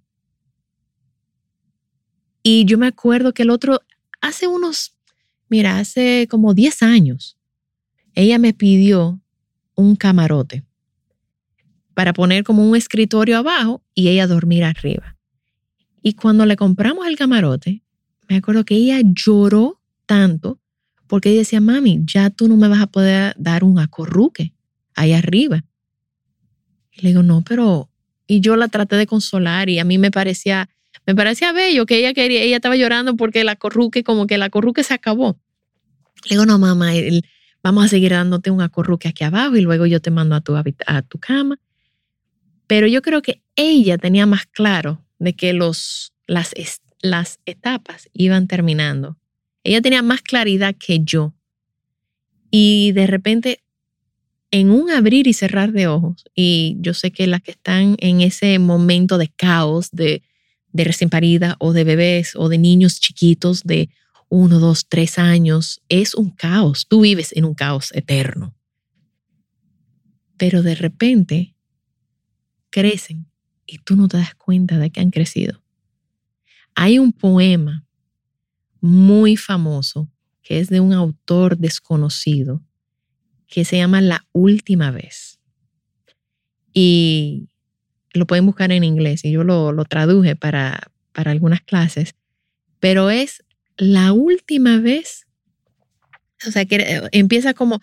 Y 2.42 2.64
yo 2.64 2.78
me 2.78 2.88
acuerdo 2.88 3.34
que 3.34 3.44
el 3.44 3.50
otro, 3.50 3.82
hace 4.22 4.48
unos, 4.48 4.93
mira, 5.54 5.78
hace 5.78 6.28
como 6.32 6.56
10 6.56 6.82
años, 6.82 7.38
ella 8.16 8.40
me 8.40 8.54
pidió 8.56 9.22
un 9.76 9.96
camarote 9.96 10.64
para 11.94 12.12
poner 12.12 12.44
como 12.44 12.68
un 12.68 12.76
escritorio 12.76 13.38
abajo 13.38 13.84
y 13.94 14.08
ella 14.08 14.26
dormir 14.26 14.64
arriba. 14.64 15.16
Y 16.02 16.14
cuando 16.14 16.48
le 16.48 16.56
compramos 16.56 17.06
el 17.06 17.18
camarote, 17.18 17.84
me 18.28 18.38
acuerdo 18.38 18.66
que 18.66 18.74
ella 18.74 19.00
lloró 19.04 19.80
tanto 20.08 20.60
porque 21.06 21.30
ella 21.30 21.42
decía, 21.42 21.62
mami, 21.62 22.02
ya 22.04 22.32
tú 22.32 22.48
no 22.48 22.58
me 22.58 22.68
vas 22.68 22.82
a 22.82 22.88
poder 22.88 23.36
dar 23.38 23.64
un 23.64 23.78
acorruque 23.78 24.56
ahí 24.96 25.14
arriba. 25.14 25.64
Y 26.92 27.02
le 27.02 27.10
digo, 27.10 27.22
no, 27.22 27.44
pero... 27.44 27.92
Y 28.26 28.40
yo 28.40 28.56
la 28.56 28.70
traté 28.70 28.96
de 28.96 29.06
consolar 29.06 29.70
y 29.70 29.78
a 29.78 29.84
mí 29.84 30.00
me 30.00 30.10
parecía, 30.10 30.68
me 31.06 31.14
parecía 31.14 31.52
bello 31.52 31.86
que 31.86 31.98
ella 31.98 32.16
quería, 32.16 32.42
ella 32.42 32.56
estaba 32.56 32.76
llorando 32.76 33.16
porque 33.16 33.44
la 33.44 33.56
corruque, 33.56 34.04
como 34.04 34.26
que 34.26 34.40
la 34.40 34.50
corruque 34.50 34.84
se 34.84 34.96
acabó. 34.96 35.38
Le 36.26 36.36
digo, 36.36 36.46
no, 36.46 36.58
mamá, 36.60 36.92
vamos 37.62 37.86
a 37.86 37.88
seguir 37.88 38.12
dándote 38.12 38.52
un 38.52 38.62
acorruque 38.62 39.08
aquí 39.08 39.24
abajo 39.24 39.56
y 39.56 39.62
luego 39.62 39.86
yo 39.86 40.02
te 40.02 40.12
mando 40.12 40.36
a 40.36 40.42
tu, 40.42 40.56
a 40.56 41.02
tu 41.02 41.20
cama. 41.20 41.60
Pero 42.68 42.88
yo 42.88 43.02
creo 43.02 43.22
que 43.22 43.42
ella 43.56 43.98
tenía 43.98 44.26
más 44.26 44.46
claro 44.46 45.04
de 45.20 45.34
que 45.36 45.54
los, 45.54 46.14
las, 46.28 46.54
las 47.02 47.40
etapas 47.46 48.10
iban 48.14 48.48
terminando. 48.48 49.18
Ella 49.64 49.82
tenía 49.82 50.02
más 50.02 50.22
claridad 50.22 50.76
que 50.78 51.00
yo. 51.04 51.34
Y 52.52 52.92
de 52.92 53.08
repente, 53.08 53.64
en 54.52 54.70
un 54.70 54.92
abrir 54.92 55.28
y 55.28 55.34
cerrar 55.34 55.72
de 55.72 55.88
ojos, 55.88 56.26
y 56.36 56.78
yo 56.80 56.94
sé 56.94 57.12
que 57.12 57.28
las 57.28 57.42
que 57.42 57.52
están 57.52 57.96
en 58.00 58.22
ese 58.22 58.60
momento 58.60 59.18
de 59.18 59.30
caos, 59.30 59.90
de, 59.92 60.22
de 60.72 60.84
recién 60.84 61.10
parida 61.10 61.56
o 61.60 61.74
de 61.74 61.84
bebés 61.84 62.36
o 62.36 62.50
de 62.50 62.58
niños 62.58 63.00
chiquitos 63.00 63.64
de 63.64 63.90
uno, 64.34 64.60
dos, 64.60 64.88
tres 64.90 65.20
años, 65.20 65.84
es 65.90 66.16
un 66.16 66.32
caos. 66.32 66.88
Tú 66.88 67.02
vives 67.02 67.34
en 67.36 67.46
un 67.46 67.54
caos 67.54 67.92
eterno. 67.94 68.56
Pero 70.38 70.64
de 70.64 70.74
repente 70.74 71.56
crecen 72.72 73.28
y 73.68 73.78
tú 73.78 73.96
no 73.96 74.08
te 74.08 74.18
das 74.18 74.34
cuenta 74.34 74.80
de 74.80 74.90
que 74.90 75.02
han 75.02 75.12
crecido. 75.12 75.62
Hay 76.74 76.98
un 76.98 77.14
poema 77.14 77.86
muy 78.82 79.38
famoso 79.38 80.10
que 80.42 80.60
es 80.60 80.68
de 80.68 80.80
un 80.80 80.94
autor 80.94 81.60
desconocido 81.60 82.64
que 83.46 83.66
se 83.66 83.78
llama 83.78 84.02
La 84.02 84.26
Última 84.32 84.90
vez. 84.90 85.40
Y 86.74 87.50
lo 88.14 88.26
pueden 88.26 88.48
buscar 88.48 88.72
en 88.72 88.84
inglés 88.84 89.24
y 89.26 89.32
yo 89.32 89.44
lo, 89.44 89.72
lo 89.72 89.86
traduje 89.86 90.36
para, 90.36 90.92
para 91.12 91.30
algunas 91.30 91.62
clases, 91.62 92.16
pero 92.80 93.12
es 93.12 93.43
la 93.78 94.14
última 94.14 94.80
vez, 94.80 95.26
o 96.48 96.52
sea, 96.52 96.66
que 96.66 97.02
empieza 97.12 97.54
como 97.54 97.82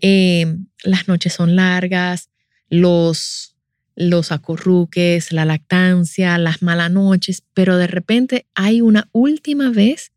eh, 0.00 0.56
las 0.84 1.08
noches 1.08 1.32
son 1.32 1.56
largas, 1.56 2.30
los 2.68 3.52
los 3.94 4.32
acorruques, 4.32 5.32
la 5.32 5.44
lactancia, 5.44 6.38
las 6.38 6.62
malas 6.62 6.90
noches, 6.90 7.42
pero 7.54 7.76
de 7.76 7.86
repente 7.86 8.46
hay 8.54 8.80
una 8.80 9.08
última 9.12 9.70
vez 9.70 10.12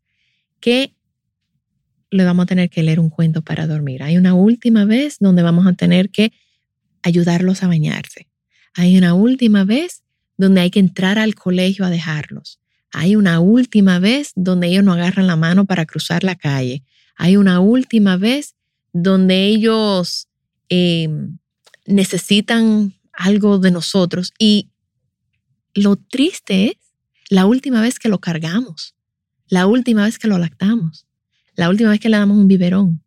que 0.60 0.94
le 2.10 2.24
vamos 2.24 2.44
a 2.44 2.46
tener 2.46 2.70
que 2.70 2.82
leer 2.82 3.00
un 3.00 3.10
cuento 3.10 3.42
para 3.42 3.66
dormir. 3.66 4.02
Hay 4.02 4.16
una 4.16 4.34
última 4.34 4.84
vez 4.84 5.16
donde 5.20 5.42
vamos 5.42 5.66
a 5.66 5.74
tener 5.74 6.10
que 6.10 6.32
ayudarlos 7.02 7.62
a 7.62 7.66
bañarse. 7.66 8.28
Hay 8.74 8.96
una 8.96 9.14
última 9.14 9.64
vez 9.64 10.02
donde 10.36 10.62
hay 10.62 10.70
que 10.70 10.80
entrar 10.80 11.18
al 11.18 11.34
colegio 11.34 11.84
a 11.84 11.90
dejarlos. 11.90 12.60
Hay 12.98 13.14
una 13.14 13.40
última 13.40 13.98
vez 13.98 14.32
donde 14.36 14.68
ellos 14.68 14.82
no 14.82 14.94
agarran 14.94 15.26
la 15.26 15.36
mano 15.36 15.66
para 15.66 15.84
cruzar 15.84 16.24
la 16.24 16.34
calle. 16.34 16.82
Hay 17.14 17.36
una 17.36 17.60
última 17.60 18.16
vez 18.16 18.54
donde 18.94 19.44
ellos 19.48 20.28
eh, 20.70 21.06
necesitan 21.84 22.94
algo 23.12 23.58
de 23.58 23.70
nosotros. 23.70 24.32
Y 24.38 24.70
lo 25.74 25.96
triste 25.96 26.68
es 26.68 26.76
la 27.28 27.44
última 27.44 27.82
vez 27.82 27.98
que 27.98 28.08
lo 28.08 28.18
cargamos, 28.18 28.94
la 29.46 29.66
última 29.66 30.04
vez 30.06 30.18
que 30.18 30.28
lo 30.28 30.38
lactamos, 30.38 31.06
la 31.54 31.68
última 31.68 31.90
vez 31.90 32.00
que 32.00 32.08
le 32.08 32.16
damos 32.16 32.38
un 32.38 32.48
biberón, 32.48 33.02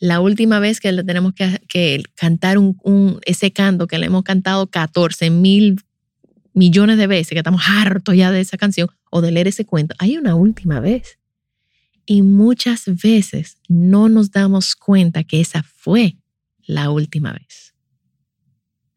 la 0.00 0.18
última 0.18 0.58
vez 0.58 0.80
que 0.80 0.90
le 0.90 1.04
tenemos 1.04 1.34
que, 1.34 2.02
cantar 2.16 2.58
un, 2.58 3.20
ese 3.24 3.52
canto 3.52 3.86
que 3.86 3.98
le 3.98 4.06
hemos 4.06 4.24
cantado 4.24 4.66
14 4.66 5.30
mil 5.30 5.80
millones 6.52 6.98
de 6.98 7.06
veces, 7.06 7.28
que 7.28 7.38
estamos 7.38 7.62
hartos 7.68 8.16
ya 8.16 8.32
de 8.32 8.40
esa 8.40 8.56
canción 8.56 8.90
o 9.10 9.20
de 9.20 9.30
leer 9.32 9.48
ese 9.48 9.66
cuento. 9.66 9.94
Hay 9.98 10.16
una 10.16 10.34
última 10.34 10.80
vez. 10.80 11.18
Y 12.06 12.22
muchas 12.22 12.84
veces 12.86 13.58
no 13.68 14.08
nos 14.08 14.30
damos 14.30 14.74
cuenta 14.74 15.22
que 15.22 15.40
esa 15.40 15.62
fue 15.62 16.16
la 16.66 16.90
última 16.90 17.32
vez 17.32 17.70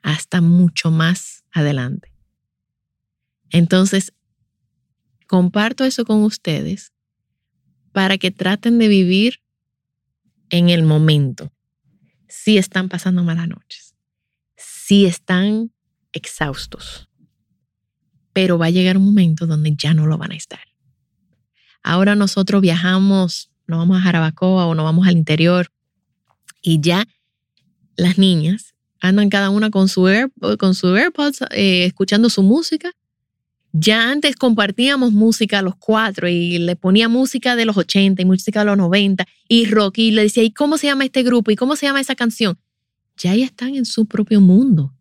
hasta 0.03 0.41
mucho 0.41 0.91
más 0.91 1.43
adelante. 1.51 2.13
Entonces, 3.49 4.13
comparto 5.27 5.85
eso 5.85 6.05
con 6.05 6.23
ustedes 6.23 6.91
para 7.91 8.17
que 8.17 8.29
traten 8.29 8.77
de 8.77 8.89
vivir 8.89 9.41
en 10.49 10.69
el 10.69 10.83
momento. 10.83 11.51
Si 12.27 12.57
están 12.57 12.89
pasando 12.89 13.23
malas 13.23 13.47
noches, 13.47 13.95
si 14.57 15.05
están 15.05 15.71
exhaustos, 16.11 17.09
pero 18.33 18.57
va 18.57 18.65
a 18.65 18.71
llegar 18.71 18.97
un 18.97 19.05
momento 19.05 19.47
donde 19.47 19.75
ya 19.75 19.93
no 19.93 20.07
lo 20.07 20.17
van 20.17 20.31
a 20.31 20.35
estar. 20.35 20.59
Ahora 21.83 22.15
nosotros 22.15 22.61
viajamos, 22.61 23.51
nos 23.67 23.79
vamos 23.79 23.97
a 23.97 24.01
Jarabacoa 24.01 24.65
o 24.65 24.75
nos 24.75 24.83
vamos 24.83 25.07
al 25.07 25.17
interior 25.17 25.67
y 26.61 26.81
ya 26.81 27.05
las 27.95 28.17
niñas 28.17 28.73
andan 28.99 29.29
cada 29.29 29.49
una 29.49 29.69
con 29.69 29.89
su, 29.89 30.07
con 30.57 30.75
su 30.75 30.95
AirPods 30.95 31.41
eh, 31.51 31.85
escuchando 31.85 32.29
su 32.29 32.41
música. 32.41 32.91
Ya 33.73 34.11
antes 34.11 34.35
compartíamos 34.35 35.11
música 35.11 35.61
los 35.61 35.75
cuatro 35.75 36.27
y 36.27 36.59
le 36.59 36.75
ponía 36.75 37.09
música 37.09 37.55
de 37.55 37.65
los 37.65 37.75
80 37.75 38.21
y 38.21 38.25
música 38.25 38.59
de 38.59 38.65
los 38.67 38.77
90 38.77 39.25
y 39.49 39.65
rock 39.65 39.97
y 39.97 40.11
le 40.11 40.23
decía, 40.23 40.43
¿y 40.43 40.51
cómo 40.51 40.77
se 40.77 40.87
llama 40.87 41.05
este 41.05 41.23
grupo? 41.23 41.51
¿Y 41.51 41.55
cómo 41.55 41.75
se 41.75 41.87
llama 41.87 41.99
esa 41.99 42.15
canción? 42.15 42.57
Ya 43.17 43.35
ya 43.35 43.45
están 43.45 43.75
en 43.75 43.85
su 43.85 44.05
propio 44.05 44.39
mundo. 44.41 44.93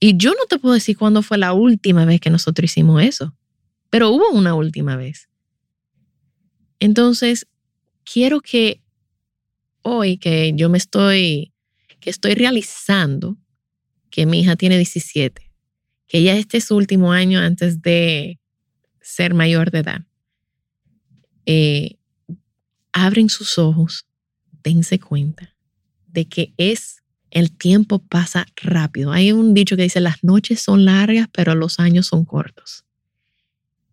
Y 0.00 0.16
yo 0.16 0.30
no 0.30 0.46
te 0.48 0.58
puedo 0.58 0.74
decir 0.74 0.96
cuándo 0.96 1.22
fue 1.22 1.36
la 1.36 1.52
última 1.52 2.06
vez 2.06 2.20
que 2.20 2.30
nosotros 2.30 2.64
hicimos 2.64 3.02
eso, 3.02 3.34
pero 3.90 4.10
hubo 4.10 4.30
una 4.30 4.54
última 4.54 4.96
vez. 4.96 5.28
Entonces, 6.78 7.46
quiero 8.02 8.40
que 8.40 8.82
hoy 9.82 10.16
que 10.16 10.52
yo 10.54 10.68
me 10.70 10.78
estoy 10.78 11.52
que 12.00 12.08
estoy 12.08 12.34
realizando 12.34 13.36
que 14.08 14.24
mi 14.24 14.40
hija 14.40 14.56
tiene 14.56 14.76
17, 14.76 15.52
que 16.06 16.22
ya 16.22 16.34
este 16.34 16.56
es 16.56 16.64
su 16.64 16.76
último 16.76 17.12
año 17.12 17.38
antes 17.38 17.82
de 17.82 18.40
ser 19.02 19.34
mayor 19.34 19.70
de 19.70 19.78
edad. 19.80 20.00
Eh, 21.44 21.98
abren 22.92 23.28
sus 23.28 23.58
ojos, 23.58 24.06
dense 24.62 24.98
cuenta 24.98 25.54
de 26.06 26.26
que 26.26 26.54
es 26.56 26.99
el 27.30 27.52
tiempo 27.56 27.98
pasa 27.98 28.46
rápido. 28.56 29.12
Hay 29.12 29.32
un 29.32 29.54
dicho 29.54 29.76
que 29.76 29.82
dice 29.82 30.00
las 30.00 30.22
noches 30.24 30.60
son 30.60 30.84
largas, 30.84 31.28
pero 31.32 31.54
los 31.54 31.78
años 31.80 32.06
son 32.06 32.24
cortos. 32.24 32.84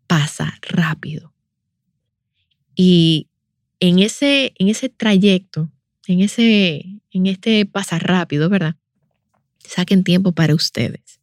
Pasa 0.07 0.57
rápido. 0.61 1.33
Y 2.75 3.27
en 3.79 3.99
ese, 3.99 4.53
en 4.57 4.69
ese 4.69 4.89
trayecto 4.89 5.71
en, 6.07 6.21
ese, 6.21 6.85
en 7.11 7.27
este 7.27 7.65
pasar 7.65 8.03
rápido, 8.07 8.49
¿verdad? 8.49 8.75
Saquen 9.59 10.03
tiempo 10.03 10.31
para 10.31 10.55
ustedes. 10.55 11.19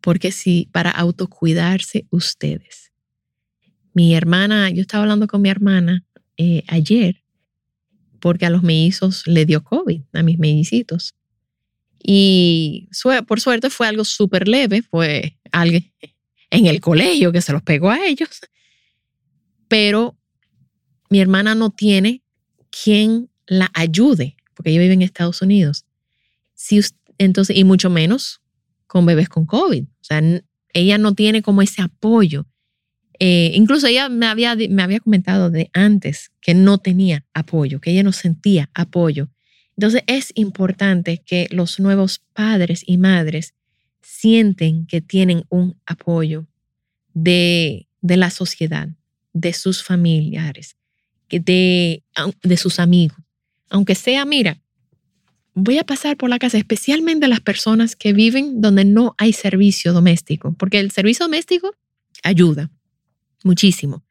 Porque 0.00 0.32
si 0.32 0.68
para 0.72 0.90
autocuidarse 0.90 2.06
ustedes. 2.10 2.92
Mi 3.94 4.14
hermana, 4.14 4.70
yo 4.70 4.82
estaba 4.82 5.02
hablando 5.04 5.26
con 5.26 5.42
mi 5.42 5.48
hermana 5.48 6.04
eh, 6.36 6.64
ayer 6.68 7.22
porque 8.20 8.46
a 8.46 8.50
los 8.50 8.62
mellizos 8.62 9.26
le 9.26 9.44
dio 9.46 9.64
COVID, 9.64 10.02
a 10.12 10.22
mis 10.22 10.38
mellicitos. 10.38 11.14
Y 12.04 12.88
por 13.26 13.40
suerte 13.40 13.70
fue 13.70 13.86
algo 13.86 14.04
súper 14.04 14.48
leve, 14.48 14.82
fue 14.82 15.38
alguien 15.52 15.92
en 16.50 16.66
el 16.66 16.80
colegio 16.80 17.30
que 17.32 17.40
se 17.40 17.52
los 17.52 17.62
pegó 17.62 17.90
a 17.90 18.04
ellos. 18.04 18.40
Pero 19.68 20.18
mi 21.08 21.20
hermana 21.20 21.54
no 21.54 21.70
tiene 21.70 22.22
quien 22.70 23.30
la 23.46 23.70
ayude, 23.74 24.36
porque 24.54 24.70
ella 24.70 24.80
vive 24.80 24.94
en 24.94 25.02
Estados 25.02 25.42
Unidos. 25.42 25.84
Si 26.54 26.80
entonces, 27.18 27.56
y 27.56 27.64
mucho 27.64 27.90
menos 27.90 28.40
con 28.86 29.06
bebés 29.06 29.30
con 29.30 29.46
COVID. 29.46 29.84
O 29.84 30.04
sea, 30.04 30.22
ella 30.74 30.98
no 30.98 31.14
tiene 31.14 31.40
como 31.40 31.62
ese 31.62 31.80
apoyo. 31.80 32.46
Eh, 33.18 33.52
incluso 33.54 33.86
ella 33.86 34.08
me 34.08 34.26
había, 34.26 34.54
me 34.54 34.82
había 34.82 35.00
comentado 35.00 35.48
de 35.48 35.70
antes 35.72 36.30
que 36.40 36.54
no 36.54 36.76
tenía 36.78 37.24
apoyo, 37.32 37.80
que 37.80 37.92
ella 37.92 38.02
no 38.02 38.12
sentía 38.12 38.68
apoyo. 38.74 39.30
Entonces 39.76 40.02
es 40.06 40.32
importante 40.34 41.22
que 41.24 41.48
los 41.50 41.80
nuevos 41.80 42.22
padres 42.32 42.82
y 42.86 42.98
madres 42.98 43.54
sienten 44.02 44.86
que 44.86 45.00
tienen 45.00 45.44
un 45.48 45.76
apoyo 45.86 46.46
de, 47.14 47.88
de 48.00 48.16
la 48.16 48.30
sociedad, 48.30 48.88
de 49.32 49.52
sus 49.52 49.82
familiares, 49.82 50.76
de, 51.30 52.02
de 52.42 52.56
sus 52.56 52.78
amigos. 52.78 53.18
Aunque 53.70 53.94
sea, 53.94 54.24
mira, 54.24 54.60
voy 55.54 55.78
a 55.78 55.84
pasar 55.84 56.16
por 56.16 56.28
la 56.30 56.38
casa, 56.38 56.58
especialmente 56.58 57.28
las 57.28 57.40
personas 57.40 57.96
que 57.96 58.12
viven 58.12 58.60
donde 58.60 58.84
no 58.84 59.14
hay 59.18 59.32
servicio 59.32 59.92
doméstico, 59.92 60.54
porque 60.58 60.78
el 60.78 60.90
servicio 60.90 61.24
doméstico 61.24 61.74
ayuda 62.22 62.70
muchísimo. 63.44 64.02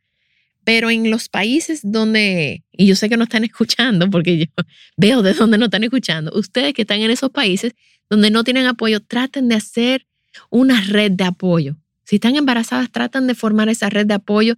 Pero 0.64 0.90
en 0.90 1.10
los 1.10 1.28
países 1.30 1.82
donde, 1.84 2.64
y 2.72 2.86
yo 2.86 2.96
sé 2.96 3.10
que 3.10 3.18
no 3.18 3.24
están 3.24 3.44
escuchando, 3.44 4.10
porque 4.10 4.38
yo 4.38 4.46
veo 4.98 5.22
de 5.22 5.34
dónde 5.34 5.58
no 5.58 5.66
están 5.66 5.84
escuchando, 5.84 6.32
ustedes 6.36 6.74
que 6.74 6.84
están 6.84 7.02
en 7.02 7.12
esos 7.12 7.32
países 7.32 7.74
donde 8.10 8.30
no 8.30 8.44
tienen 8.44 8.66
apoyo, 8.68 9.00
traten 9.00 9.48
de 9.48 9.56
hacer 9.56 10.06
una 10.50 10.82
red 10.82 11.12
de 11.12 11.24
apoyo. 11.24 11.78
Si 12.04 12.16
están 12.16 12.36
embarazadas, 12.36 12.92
tratan 12.92 13.28
de 13.28 13.36
formar 13.36 13.70
esa 13.70 13.90
red 13.90 14.06
de 14.06 14.16
apoyo 14.16 14.56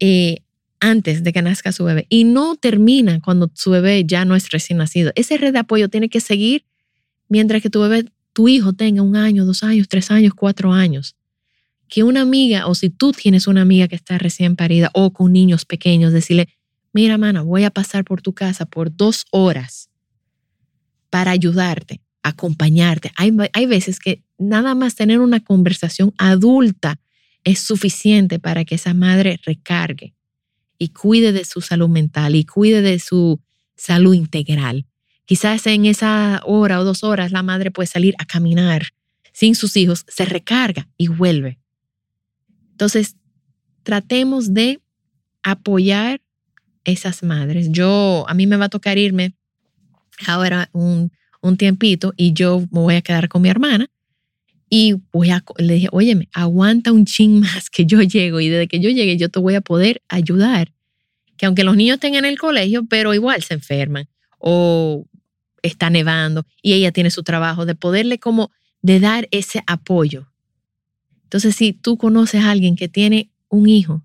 eh, 0.00 0.38
antes 0.80 1.22
de 1.22 1.32
que 1.32 1.42
nazca 1.42 1.72
su 1.72 1.84
bebé. 1.84 2.06
Y 2.08 2.24
no 2.24 2.56
termina 2.56 3.20
cuando 3.20 3.50
su 3.54 3.70
bebé 3.70 4.04
ya 4.04 4.24
no 4.24 4.36
es 4.36 4.50
recién 4.50 4.78
nacido. 4.78 5.12
Esa 5.14 5.36
red 5.36 5.52
de 5.52 5.60
apoyo 5.60 5.88
tiene 5.88 6.08
que 6.08 6.20
seguir 6.20 6.64
mientras 7.28 7.62
que 7.62 7.70
tu 7.70 7.80
bebé, 7.80 8.06
tu 8.32 8.48
hijo 8.48 8.72
tenga 8.72 9.02
un 9.02 9.16
año, 9.16 9.44
dos 9.44 9.62
años, 9.62 9.88
tres 9.88 10.10
años, 10.10 10.34
cuatro 10.34 10.72
años. 10.72 11.15
Que 11.88 12.02
una 12.02 12.22
amiga, 12.22 12.66
o 12.66 12.74
si 12.74 12.90
tú 12.90 13.12
tienes 13.12 13.46
una 13.46 13.62
amiga 13.62 13.88
que 13.88 13.96
está 13.96 14.18
recién 14.18 14.56
parida 14.56 14.90
o 14.92 15.12
con 15.12 15.32
niños 15.32 15.64
pequeños, 15.64 16.12
decirle, 16.12 16.48
mira, 16.92 17.18
mana, 17.18 17.42
voy 17.42 17.64
a 17.64 17.70
pasar 17.70 18.04
por 18.04 18.22
tu 18.22 18.32
casa 18.32 18.66
por 18.66 18.94
dos 18.94 19.24
horas 19.30 19.90
para 21.10 21.30
ayudarte, 21.30 22.00
acompañarte. 22.22 23.12
Hay, 23.16 23.32
hay 23.52 23.66
veces 23.66 23.98
que 23.98 24.22
nada 24.38 24.74
más 24.74 24.94
tener 24.94 25.20
una 25.20 25.40
conversación 25.40 26.12
adulta 26.18 26.98
es 27.44 27.60
suficiente 27.60 28.38
para 28.38 28.64
que 28.64 28.74
esa 28.74 28.92
madre 28.92 29.38
recargue 29.44 30.14
y 30.78 30.88
cuide 30.88 31.32
de 31.32 31.44
su 31.44 31.60
salud 31.60 31.88
mental 31.88 32.34
y 32.34 32.44
cuide 32.44 32.82
de 32.82 32.98
su 32.98 33.40
salud 33.76 34.14
integral. 34.14 34.86
Quizás 35.24 35.66
en 35.66 35.86
esa 35.86 36.40
hora 36.44 36.80
o 36.80 36.84
dos 36.84 37.02
horas 37.04 37.32
la 37.32 37.42
madre 37.42 37.70
puede 37.70 37.86
salir 37.86 38.14
a 38.18 38.26
caminar 38.26 38.88
sin 39.32 39.54
sus 39.54 39.76
hijos, 39.76 40.06
se 40.08 40.24
recarga 40.24 40.88
y 40.96 41.08
vuelve. 41.08 41.58
Entonces, 42.76 43.16
tratemos 43.84 44.52
de 44.52 44.80
apoyar 45.42 46.20
esas 46.84 47.22
madres. 47.22 47.68
Yo, 47.70 48.26
a 48.28 48.34
mí 48.34 48.46
me 48.46 48.58
va 48.58 48.66
a 48.66 48.68
tocar 48.68 48.98
irme 48.98 49.34
ahora 50.26 50.68
un, 50.74 51.10
un 51.40 51.56
tiempito 51.56 52.12
y 52.18 52.34
yo 52.34 52.60
me 52.70 52.80
voy 52.80 52.96
a 52.96 53.00
quedar 53.00 53.30
con 53.30 53.40
mi 53.40 53.48
hermana 53.48 53.88
y 54.68 54.96
voy 55.10 55.30
a, 55.30 55.42
le 55.56 55.72
dije, 55.72 55.88
óyeme, 55.90 56.28
aguanta 56.34 56.92
un 56.92 57.06
ching 57.06 57.40
más 57.40 57.70
que 57.70 57.86
yo 57.86 58.02
llego 58.02 58.40
y 58.40 58.50
desde 58.50 58.68
que 58.68 58.78
yo 58.78 58.90
llegue 58.90 59.16
yo 59.16 59.30
te 59.30 59.38
voy 59.38 59.54
a 59.54 59.62
poder 59.62 60.02
ayudar. 60.08 60.74
Que 61.38 61.46
aunque 61.46 61.64
los 61.64 61.76
niños 61.76 61.94
estén 61.94 62.14
en 62.14 62.26
el 62.26 62.36
colegio, 62.36 62.84
pero 62.84 63.14
igual 63.14 63.42
se 63.42 63.54
enferman 63.54 64.06
o 64.38 65.06
está 65.62 65.88
nevando 65.88 66.44
y 66.60 66.74
ella 66.74 66.92
tiene 66.92 67.10
su 67.10 67.22
trabajo, 67.22 67.64
de 67.64 67.74
poderle 67.74 68.18
como 68.18 68.50
de 68.82 69.00
dar 69.00 69.28
ese 69.30 69.62
apoyo. 69.66 70.28
Entonces, 71.26 71.56
si 71.56 71.72
tú 71.72 71.96
conoces 71.96 72.44
a 72.44 72.52
alguien 72.52 72.76
que 72.76 72.88
tiene 72.88 73.32
un 73.48 73.68
hijo, 73.68 74.04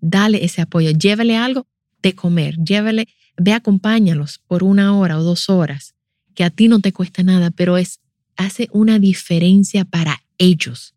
dale 0.00 0.44
ese 0.44 0.62
apoyo, 0.62 0.92
llévele 0.92 1.36
algo 1.36 1.66
de 2.00 2.14
comer, 2.14 2.56
llévele, 2.58 3.08
ve, 3.36 3.52
acompáñalos 3.52 4.38
por 4.46 4.62
una 4.62 4.96
hora 4.96 5.18
o 5.18 5.24
dos 5.24 5.50
horas, 5.50 5.96
que 6.36 6.44
a 6.44 6.50
ti 6.50 6.68
no 6.68 6.80
te 6.80 6.92
cuesta 6.92 7.24
nada, 7.24 7.50
pero 7.50 7.76
es 7.76 8.00
hace 8.36 8.68
una 8.72 9.00
diferencia 9.00 9.84
para 9.84 10.22
ellos, 10.38 10.94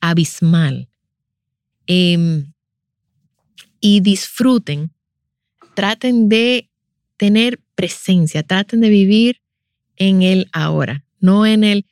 abismal. 0.00 0.88
Em, 1.86 2.52
y 3.80 4.00
disfruten, 4.00 4.92
traten 5.74 6.28
de 6.28 6.70
tener 7.16 7.60
presencia, 7.74 8.42
traten 8.42 8.80
de 8.80 8.90
vivir 8.90 9.40
en 9.96 10.22
el 10.22 10.48
ahora, 10.52 11.04
no 11.20 11.46
en 11.46 11.64
el, 11.64 11.86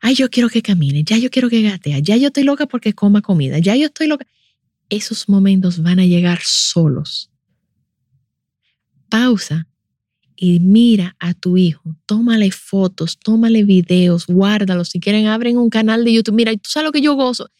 ay, 0.00 0.14
yo 0.14 0.28
quiero 0.30 0.48
que 0.48 0.62
camine, 0.62 1.04
ya 1.04 1.18
yo 1.18 1.30
quiero 1.30 1.48
que 1.48 1.62
gatea, 1.62 1.98
ya 1.98 2.16
yo 2.16 2.28
estoy 2.28 2.44
loca 2.44 2.66
porque 2.66 2.92
coma 2.92 3.22
comida, 3.22 3.58
ya 3.58 3.76
yo 3.76 3.86
estoy 3.86 4.06
loca. 4.08 4.26
Esos 4.88 5.28
momentos 5.28 5.82
van 5.82 5.98
a 5.98 6.06
llegar 6.06 6.40
solos. 6.42 7.30
Pausa 9.08 9.66
y 10.36 10.60
mira 10.60 11.16
a 11.18 11.34
tu 11.34 11.56
hijo, 11.56 11.96
tómale 12.04 12.50
fotos, 12.50 13.18
tómale 13.18 13.64
videos, 13.64 14.26
guárdalos. 14.26 14.90
Si 14.90 15.00
quieren, 15.00 15.26
abren 15.26 15.56
un 15.56 15.70
canal 15.70 16.04
de 16.04 16.12
YouTube. 16.12 16.34
Mira, 16.34 16.52
tú 16.52 16.68
sabes 16.68 16.86
lo 16.86 16.92
que 16.92 17.00
yo 17.00 17.14
gozo 17.14 17.50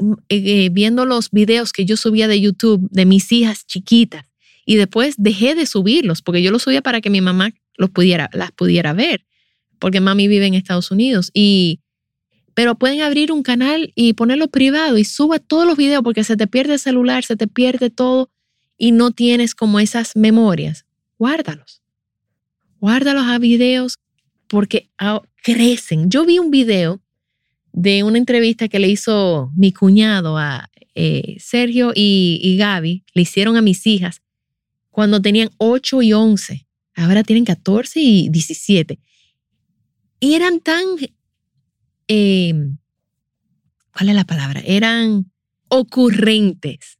mm, 0.00 0.12
eh, 0.28 0.64
eh, 0.64 0.68
viendo 0.70 1.06
los 1.06 1.30
videos 1.30 1.72
que 1.72 1.86
yo 1.86 1.96
subía 1.96 2.28
de 2.28 2.40
YouTube 2.40 2.86
de 2.90 3.06
mis 3.06 3.32
hijas 3.32 3.66
chiquitas 3.66 4.26
y 4.66 4.76
después 4.76 5.14
dejé 5.18 5.54
de 5.54 5.66
subirlos 5.66 6.22
porque 6.22 6.42
yo 6.42 6.50
los 6.50 6.62
subía 6.62 6.82
para 6.82 7.00
que 7.00 7.10
mi 7.10 7.20
mamá 7.20 7.52
los 7.76 7.90
pudiera, 7.90 8.28
las 8.32 8.52
pudiera 8.52 8.92
ver, 8.92 9.24
porque 9.80 10.00
mami 10.00 10.28
vive 10.28 10.46
en 10.46 10.54
Estados 10.54 10.92
Unidos 10.92 11.30
y 11.34 11.80
pero 12.54 12.76
pueden 12.76 13.00
abrir 13.00 13.32
un 13.32 13.42
canal 13.42 13.92
y 13.94 14.12
ponerlo 14.12 14.48
privado 14.48 14.98
y 14.98 15.04
suba 15.04 15.38
todos 15.38 15.66
los 15.66 15.76
videos 15.76 16.02
porque 16.02 16.24
se 16.24 16.36
te 16.36 16.46
pierde 16.46 16.74
el 16.74 16.78
celular, 16.78 17.24
se 17.24 17.36
te 17.36 17.48
pierde 17.48 17.90
todo 17.90 18.30
y 18.76 18.92
no 18.92 19.10
tienes 19.10 19.54
como 19.54 19.80
esas 19.80 20.14
memorias. 20.14 20.84
Guárdalos 21.18 21.80
guárdalos 22.80 23.24
a 23.26 23.38
videos 23.38 23.98
porque 24.48 24.88
crecen. 25.42 26.10
Yo 26.10 26.24
vi 26.26 26.38
un 26.38 26.50
video 26.50 27.00
de 27.72 28.02
una 28.02 28.18
entrevista 28.18 28.68
que 28.68 28.80
le 28.80 28.88
hizo 28.88 29.52
mi 29.54 29.72
cuñado 29.72 30.36
a 30.38 30.68
eh, 30.94 31.36
Sergio 31.38 31.92
y, 31.94 32.40
y, 32.42 32.56
Gaby, 32.56 33.04
le 33.14 33.22
hicieron 33.22 33.56
a 33.56 33.62
mis 33.62 33.86
hijas 33.86 34.22
cuando 34.90 35.22
tenían 35.22 35.50
8 35.58 36.02
y 36.02 36.12
11. 36.12 36.66
Ahora 36.96 37.22
tienen 37.22 37.44
14 37.44 38.00
y 38.00 38.28
17. 38.28 38.98
Y 40.20 40.34
eran 40.34 40.60
tan, 40.60 40.84
em, 42.06 42.78
¿cuál 43.92 44.08
es 44.10 44.14
la 44.14 44.24
palabra? 44.24 44.60
Eran 44.64 45.32
ocurrentes 45.68 46.98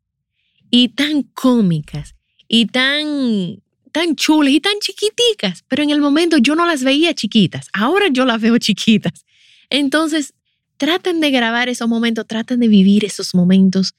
y 0.71 0.89
tan 0.89 1.23
cómicas 1.23 2.15
y 2.49 2.67
tan 2.67 3.63
tan 3.93 4.15
chulas 4.15 4.53
y 4.53 4.61
tan 4.61 4.79
chiquiticas, 4.81 5.65
pero 5.67 5.83
en 5.83 5.91
el 5.91 6.01
momento 6.01 6.39
yo 6.39 6.55
no 6.55 6.65
las 6.65 6.85
veía 6.85 7.13
chiquitas, 7.13 7.67
ahora 7.73 8.07
yo 8.09 8.25
las 8.25 8.41
veo 8.41 8.57
chiquitas. 8.59 9.25
Entonces, 9.69 10.33
traten 10.77 11.21
de 11.21 11.31
grabar 11.31 11.69
esos 11.69 11.89
momentos, 11.89 12.27
traten 12.27 12.61
de 12.61 12.69
vivir 12.69 13.05
esos 13.05 13.35
momentos. 13.35 13.95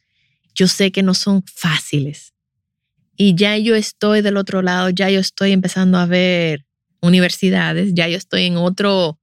Yo 0.55 0.67
sé 0.67 0.91
que 0.91 1.03
no 1.03 1.13
son 1.13 1.43
fáciles. 1.43 2.33
Y 3.15 3.35
ya 3.35 3.57
yo 3.57 3.75
estoy 3.75 4.21
del 4.21 4.37
otro 4.37 4.61
lado, 4.61 4.89
ya 4.89 5.09
yo 5.09 5.19
estoy 5.19 5.51
empezando 5.51 5.97
a 5.97 6.05
ver 6.05 6.65
universidades, 7.01 7.93
ya 7.93 8.07
yo 8.07 8.17
estoy 8.17 8.43
en 8.43 8.57
otro, 8.57 9.19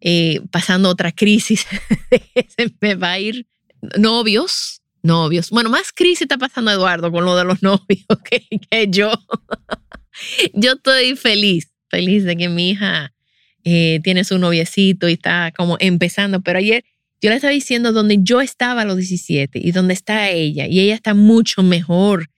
eh, 0.00 0.40
pasando 0.50 0.88
otra 0.88 1.12
crisis, 1.12 1.66
me 2.80 2.94
va 2.94 3.12
a 3.12 3.20
ir 3.20 3.46
novios, 3.98 4.82
novios. 5.02 5.50
Bueno, 5.50 5.70
más 5.70 5.92
crisis 5.92 6.22
está 6.22 6.38
pasando 6.38 6.70
Eduardo 6.70 7.10
con 7.10 7.24
lo 7.24 7.36
de 7.36 7.44
los 7.44 7.62
novios 7.62 8.06
que, 8.28 8.46
que 8.70 8.88
yo. 8.90 9.12
yo 10.54 10.72
estoy 10.72 11.16
feliz, 11.16 11.72
feliz 11.88 12.24
de 12.24 12.36
que 12.36 12.48
mi 12.48 12.70
hija 12.70 13.12
eh, 13.64 14.00
tiene 14.02 14.24
su 14.24 14.38
noviecito 14.38 15.08
y 15.08 15.12
está 15.12 15.52
como 15.56 15.76
empezando, 15.78 16.42
pero 16.42 16.58
ayer 16.58 16.84
yo 17.20 17.30
le 17.30 17.36
estaba 17.36 17.52
diciendo 17.52 17.92
donde 17.92 18.18
yo 18.20 18.40
estaba 18.40 18.82
a 18.82 18.84
los 18.84 18.96
17 18.96 19.60
y 19.62 19.70
donde 19.70 19.94
está 19.94 20.30
ella, 20.30 20.66
y 20.66 20.80
ella 20.80 20.94
está 20.94 21.14
mucho 21.14 21.62
mejor 21.62 22.28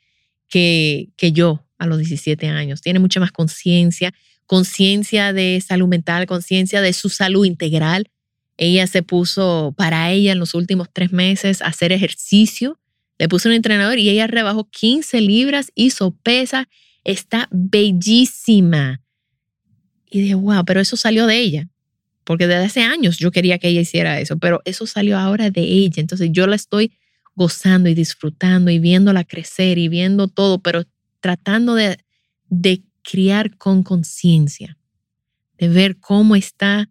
que, 0.49 1.09
que 1.16 1.33
yo 1.33 1.66
a 1.79 1.87
los 1.87 1.99
17 1.99 2.47
años, 2.49 2.83
tiene 2.83 2.99
mucha 2.99 3.20
más 3.20 3.33
conciencia, 3.33 4.12
conciencia 4.46 5.33
de 5.33 5.62
salud 5.66 5.88
mental, 5.88 6.26
conciencia 6.26 6.80
de 6.80 6.92
su 6.92 7.09
salud 7.09 7.44
integral. 7.44 8.11
Ella 8.57 8.87
se 8.87 9.02
puso 9.02 9.74
para 9.76 10.11
ella 10.11 10.33
en 10.33 10.38
los 10.38 10.54
últimos 10.54 10.88
tres 10.92 11.12
meses 11.12 11.62
a 11.62 11.66
hacer 11.66 11.92
ejercicio. 11.92 12.78
Le 13.18 13.28
puso 13.28 13.48
un 13.48 13.54
entrenador 13.54 13.98
y 13.98 14.09
ella 14.09 14.26
rebajó 14.26 14.68
15 14.70 15.20
libras, 15.20 15.72
hizo 15.74 16.12
pesas 16.22 16.66
está 17.04 17.48
bellísima. 17.52 19.00
Y 20.11 20.22
dije, 20.22 20.35
wow, 20.35 20.64
pero 20.64 20.80
eso 20.80 20.96
salió 20.96 21.26
de 21.26 21.38
ella, 21.38 21.68
porque 22.24 22.46
desde 22.46 22.64
hace 22.64 22.83
años 22.83 23.18
yo 23.18 23.30
quería 23.30 23.59
que 23.59 23.68
ella 23.68 23.83
hiciera 23.83 24.18
eso, 24.20 24.38
pero 24.38 24.62
eso 24.64 24.87
salió 24.87 25.18
ahora 25.18 25.50
de 25.50 25.62
ella. 25.62 26.00
Entonces 26.00 26.30
yo 26.33 26.46
la 26.46 26.57
estoy 26.57 26.92
gozando 27.35 27.88
y 27.88 27.94
disfrutando 27.94 28.70
y 28.70 28.78
viéndola 28.78 29.24
crecer 29.24 29.78
y 29.78 29.88
viendo 29.88 30.28
todo, 30.28 30.61
pero 30.61 30.85
tratando 31.20 31.74
de, 31.74 31.98
de 32.48 32.83
criar 33.05 33.57
con 33.57 33.83
conciencia, 33.83 34.77
de 35.59 35.69
ver 35.69 35.99
cómo 36.01 36.35
está 36.35 36.90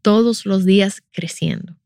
todos 0.00 0.46
los 0.46 0.64
días 0.64 1.02
creciendo. 1.12 1.76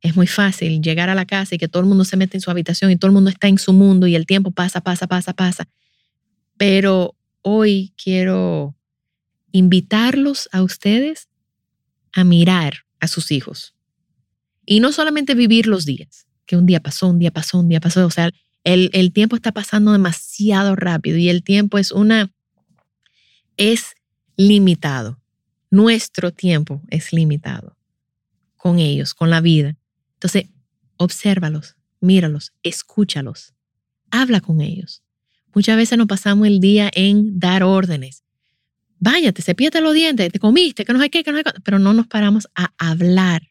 Es 0.00 0.14
muy 0.16 0.26
fácil 0.26 0.80
llegar 0.80 1.08
a 1.10 1.14
la 1.14 1.26
casa 1.26 1.54
y 1.54 1.58
que 1.58 1.68
todo 1.68 1.82
el 1.82 1.88
mundo 1.88 2.04
se 2.04 2.16
mete 2.16 2.36
en 2.36 2.40
su 2.40 2.50
habitación 2.50 2.90
y 2.90 2.96
todo 2.96 3.08
el 3.08 3.14
mundo 3.14 3.30
está 3.30 3.48
en 3.48 3.58
su 3.58 3.72
mundo 3.72 4.06
y 4.06 4.14
el 4.14 4.26
tiempo 4.26 4.50
pasa, 4.50 4.80
pasa, 4.80 5.06
pasa, 5.06 5.32
pasa. 5.32 5.68
Pero 6.56 7.16
hoy 7.42 7.92
quiero 8.02 8.76
invitarlos 9.52 10.48
a 10.52 10.62
ustedes 10.62 11.28
a 12.12 12.24
mirar 12.24 12.84
a 13.00 13.08
sus 13.08 13.30
hijos. 13.30 13.74
Y 14.64 14.80
no 14.80 14.92
solamente 14.92 15.34
vivir 15.34 15.66
los 15.66 15.84
días, 15.84 16.26
que 16.46 16.56
un 16.56 16.66
día 16.66 16.80
pasó, 16.80 17.08
un 17.08 17.18
día 17.18 17.30
pasó, 17.30 17.58
un 17.58 17.68
día 17.68 17.80
pasó, 17.80 18.06
o 18.06 18.10
sea, 18.10 18.30
El, 18.62 18.90
el 18.92 19.12
tiempo 19.12 19.36
está 19.36 19.52
pasando 19.52 19.92
demasiado 19.92 20.76
rápido 20.76 21.16
y 21.16 21.28
el 21.28 21.42
tiempo 21.42 21.78
es 21.78 21.92
una, 21.92 22.30
es 23.60 23.94
limitado. 24.36 25.20
Nuestro 25.70 26.32
tiempo 26.32 26.80
es 26.88 27.12
limitado 27.12 27.76
con 28.56 28.78
ellos, 28.78 29.12
con 29.12 29.28
la 29.28 29.42
vida. 29.42 29.76
Entonces, 30.14 30.46
obsérvalos, 30.96 31.76
míralos, 32.00 32.54
escúchalos, 32.62 33.52
habla 34.10 34.40
con 34.40 34.62
ellos. 34.62 35.02
Muchas 35.54 35.76
veces 35.76 35.98
nos 35.98 36.06
pasamos 36.06 36.46
el 36.46 36.58
día 36.58 36.90
en 36.94 37.38
dar 37.38 37.62
órdenes. 37.62 38.24
Báñate, 38.98 39.42
cepíate 39.42 39.82
los 39.82 39.92
dientes, 39.92 40.32
te 40.32 40.38
comiste, 40.38 40.86
que 40.86 40.92
no 40.94 41.00
hay 41.00 41.10
qué, 41.10 41.22
que 41.22 41.30
no 41.30 41.36
hay 41.36 41.44
qué, 41.44 41.52
pero 41.62 41.78
no 41.78 41.92
nos 41.92 42.06
paramos 42.06 42.48
a 42.54 42.72
hablar 42.78 43.42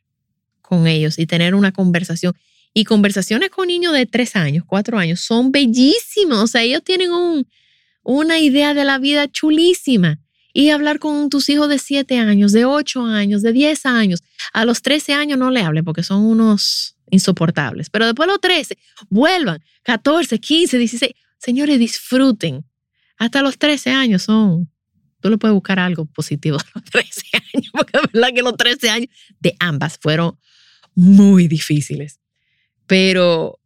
con 0.61 0.87
ellos 0.87 1.19
y 1.19 1.27
tener 1.27 1.53
una 1.53 1.71
conversación. 1.71 2.33
Y 2.73 2.83
conversaciones 2.83 3.51
con 3.51 3.67
niños 3.67 3.93
de 3.93 4.07
tres 4.07 4.35
años, 4.35 4.63
cuatro 4.65 4.97
años, 4.97 5.19
son 5.19 5.51
bellísimas. 5.51 6.39
O 6.39 6.47
sea, 6.47 6.63
ellos 6.63 6.83
tienen 6.83 7.11
un, 7.11 7.47
una 8.11 8.39
idea 8.39 8.73
de 8.73 8.85
la 8.85 8.97
vida 8.97 9.27
chulísima. 9.27 10.19
Y 10.51 10.71
hablar 10.71 10.97
con 10.97 11.29
tus 11.29 11.47
hijos 11.49 11.69
de 11.69 11.77
siete 11.77 12.17
años, 12.17 12.51
de 12.51 12.65
ocho 12.65 13.05
años, 13.05 13.43
de 13.43 13.53
diez 13.53 13.85
años. 13.85 14.23
A 14.51 14.65
los 14.65 14.81
trece 14.81 15.13
años 15.13 15.37
no 15.37 15.51
le 15.51 15.61
hable 15.61 15.83
porque 15.83 16.01
son 16.01 16.23
unos 16.23 16.97
insoportables. 17.11 17.91
Pero 17.91 18.07
después 18.07 18.25
de 18.25 18.33
los 18.33 18.41
trece, 18.41 18.77
vuelvan. 19.09 19.63
Catorce, 19.83 20.39
quince, 20.39 20.79
dieciséis. 20.79 21.13
Señores, 21.37 21.77
disfruten. 21.77 22.65
Hasta 23.17 23.43
los 23.43 23.59
trece 23.59 23.91
años 23.91 24.23
son 24.23 24.67
tú 25.19 25.29
le 25.29 25.37
puedes 25.37 25.53
buscar 25.53 25.79
algo 25.79 26.05
positivo 26.05 26.57
a 26.57 26.65
los 26.75 26.83
13 26.91 27.21
años, 27.53 27.69
porque 27.71 27.97
es 27.97 28.11
verdad 28.11 28.29
que 28.33 28.41
los 28.41 28.57
13 28.57 28.89
años 28.89 29.09
de 29.39 29.55
ambas 29.59 29.99
fueron 30.01 30.37
muy 30.95 31.47
difíciles. 31.47 32.19
Pero 32.87 33.59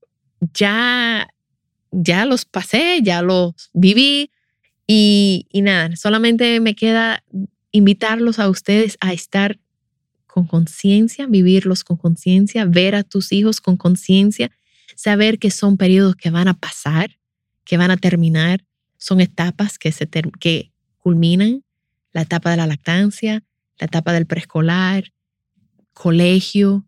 ya, 0.53 1.29
ya 1.91 2.25
los 2.25 2.43
pasé, 2.43 2.99
ya 3.01 3.21
los 3.21 3.53
viví 3.73 4.31
y, 4.87 5.47
y 5.51 5.61
nada, 5.61 5.95
solamente 5.95 6.59
me 6.59 6.75
queda 6.75 7.23
invitarlos 7.71 8.39
a 8.39 8.49
ustedes 8.49 8.97
a 9.01 9.13
estar 9.13 9.59
con 10.27 10.47
conciencia, 10.47 11.27
vivirlos 11.27 11.83
con 11.83 11.97
conciencia, 11.97 12.65
ver 12.65 12.95
a 12.95 13.03
tus 13.03 13.31
hijos 13.31 13.61
con 13.61 13.77
conciencia, 13.77 14.51
saber 14.95 15.37
que 15.37 15.51
son 15.51 15.77
periodos 15.77 16.15
que 16.15 16.31
van 16.31 16.47
a 16.47 16.53
pasar, 16.55 17.17
que 17.63 17.77
van 17.77 17.91
a 17.91 17.97
terminar, 17.97 18.63
son 18.97 19.21
etapas 19.21 19.77
que, 19.77 19.91
se 19.91 20.07
que 20.39 20.71
culminan, 20.97 21.63
la 22.13 22.21
etapa 22.21 22.51
de 22.51 22.57
la 22.57 22.67
lactancia, 22.67 23.43
la 23.79 23.85
etapa 23.85 24.13
del 24.13 24.25
preescolar, 24.25 25.11
colegio, 25.93 26.85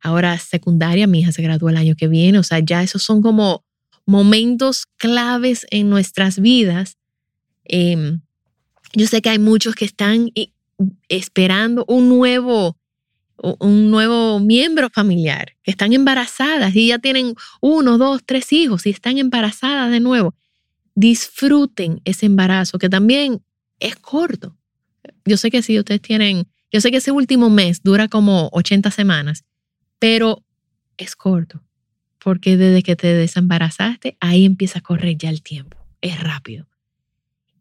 ahora 0.00 0.38
secundaria, 0.38 1.06
mi 1.06 1.20
hija 1.20 1.32
se 1.32 1.42
gradúa 1.42 1.70
el 1.70 1.76
año 1.76 1.94
que 1.96 2.08
viene, 2.08 2.38
o 2.38 2.42
sea, 2.42 2.60
ya 2.60 2.82
esos 2.82 3.02
son 3.02 3.22
como 3.22 3.64
momentos 4.06 4.86
claves 4.96 5.66
en 5.70 5.90
nuestras 5.90 6.40
vidas. 6.40 6.96
Em, 7.68 8.20
yo 8.94 9.06
sé 9.06 9.22
que 9.22 9.28
hay 9.28 9.38
muchos 9.38 9.74
que 9.74 9.84
están 9.84 10.30
esperando 11.08 11.84
un 11.86 12.08
nuevo, 12.08 12.76
un 13.36 13.90
nuevo 13.90 14.40
miembro 14.40 14.88
familiar, 14.90 15.54
que 15.62 15.70
están 15.70 15.92
embarazadas 15.92 16.74
y 16.74 16.88
ya 16.88 16.98
tienen 16.98 17.34
uno, 17.60 17.98
dos, 17.98 18.22
tres 18.24 18.52
hijos 18.52 18.86
y 18.86 18.90
están 18.90 19.18
embarazadas 19.18 19.90
de 19.90 20.00
nuevo. 20.00 20.34
Disfruten 20.94 22.00
ese 22.04 22.26
embarazo, 22.26 22.78
que 22.78 22.88
también 22.88 23.42
es 23.78 23.96
corto. 23.96 24.56
Yo 25.24 25.36
sé 25.36 25.50
que 25.50 25.62
si 25.62 25.78
ustedes 25.78 26.00
tienen, 26.00 26.48
yo 26.72 26.80
sé 26.80 26.90
que 26.90 26.96
ese 26.96 27.12
último 27.12 27.50
mes 27.50 27.82
dura 27.82 28.08
como 28.08 28.48
80 28.52 28.90
semanas, 28.90 29.44
pero 29.98 30.44
es 30.96 31.14
corto, 31.14 31.62
porque 32.18 32.56
desde 32.56 32.82
que 32.82 32.96
te 32.96 33.08
desembarazaste, 33.08 34.16
ahí 34.20 34.44
empieza 34.44 34.80
a 34.80 34.82
correr 34.82 35.16
ya 35.16 35.30
el 35.30 35.42
tiempo, 35.42 35.76
es 36.00 36.20
rápido. 36.20 36.66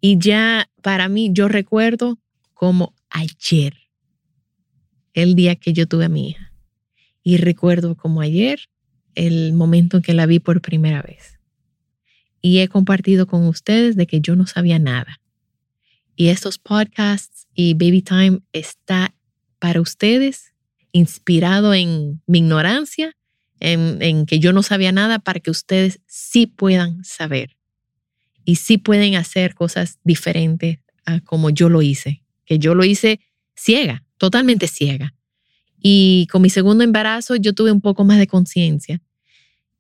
Y 0.09 0.17
ya 0.19 0.69
para 0.81 1.09
mí, 1.09 1.31
yo 1.33 1.49
recuerdo 1.49 2.17
como 2.53 2.95
ayer, 3.09 3.73
el 5.13 5.35
día 5.35 5.57
que 5.57 5.73
yo 5.73 5.85
tuve 5.85 6.05
a 6.05 6.07
mi 6.07 6.29
hija. 6.29 6.53
Y 7.23 7.35
recuerdo 7.35 7.97
como 7.97 8.21
ayer 8.21 8.69
el 9.15 9.51
momento 9.51 9.97
en 9.97 10.03
que 10.03 10.13
la 10.13 10.25
vi 10.25 10.39
por 10.39 10.61
primera 10.61 11.01
vez. 11.01 11.41
Y 12.41 12.59
he 12.59 12.69
compartido 12.69 13.27
con 13.27 13.47
ustedes 13.47 13.97
de 13.97 14.07
que 14.07 14.21
yo 14.21 14.37
no 14.37 14.47
sabía 14.47 14.79
nada. 14.79 15.19
Y 16.15 16.29
estos 16.29 16.57
podcasts 16.57 17.49
y 17.53 17.73
Baby 17.73 18.01
Time 18.01 18.39
está 18.53 19.13
para 19.59 19.81
ustedes 19.81 20.53
inspirado 20.93 21.73
en 21.73 22.21
mi 22.27 22.37
ignorancia, 22.37 23.13
en, 23.59 24.25
que 24.25 24.39
yo 24.39 24.53
no 24.53 24.63
sabía 24.63 24.93
nada, 24.93 25.19
para 25.19 25.41
que 25.41 25.51
ustedes 25.51 25.99
sí 26.07 26.47
puedan 26.47 27.03
saber 27.03 27.56
y 28.47 28.55
sí 28.55 28.77
pueden 28.77 29.15
hacer 29.15 29.55
cosas 29.55 29.99
diferentes 30.05 30.79
a 31.05 31.19
como 31.19 31.49
yo 31.49 31.67
lo 31.67 31.81
hice, 31.81 32.23
que 32.45 32.59
yo 32.59 32.75
lo 32.75 32.85
hice 32.85 33.19
ciega, 33.57 34.05
totalmente 34.17 34.67
ciega. 34.67 35.13
Y 35.81 36.29
con 36.31 36.41
mi 36.41 36.49
segundo 36.49 36.85
embarazo 36.85 37.35
yo 37.35 37.53
tuve 37.53 37.73
un 37.73 37.81
poco 37.81 38.05
más 38.05 38.19
de 38.19 38.27
conciencia. 38.27 39.01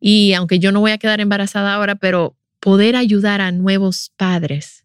Y 0.01 0.33
aunque 0.33 0.59
yo 0.59 0.73
no 0.73 0.81
voy 0.81 0.91
a 0.91 0.97
quedar 0.97 1.21
embarazada 1.21 1.73
ahora, 1.73 1.95
pero 1.95 2.35
poder 2.59 2.97
ayudar 2.97 3.39
a 3.39 3.53
nuevos 3.53 4.11
padres 4.17 4.83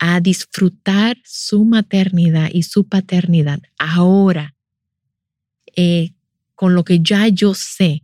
a 0.00 0.20
disfrutar 0.20 1.18
su 1.24 1.64
maternidad 1.64 2.50
y 2.52 2.64
su 2.64 2.88
paternidad 2.88 3.60
ahora 3.78 4.56
eh, 5.76 6.10
con 6.56 6.74
lo 6.74 6.84
que 6.84 6.98
ya 7.00 7.28
yo 7.28 7.54
sé, 7.54 8.02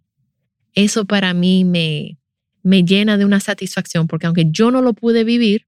eso 0.74 1.06
para 1.06 1.34
mí 1.34 1.64
me, 1.64 2.19
me 2.62 2.84
llena 2.84 3.16
de 3.16 3.24
una 3.24 3.40
satisfacción, 3.40 4.06
porque 4.06 4.26
aunque 4.26 4.46
yo 4.50 4.70
no 4.70 4.82
lo 4.82 4.92
pude 4.92 5.24
vivir, 5.24 5.66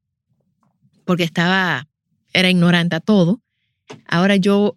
porque 1.05 1.24
estaba, 1.24 1.88
era 2.33 2.50
ignorante 2.50 2.96
a 2.96 3.00
todo, 3.00 3.40
ahora 4.07 4.37
yo, 4.37 4.74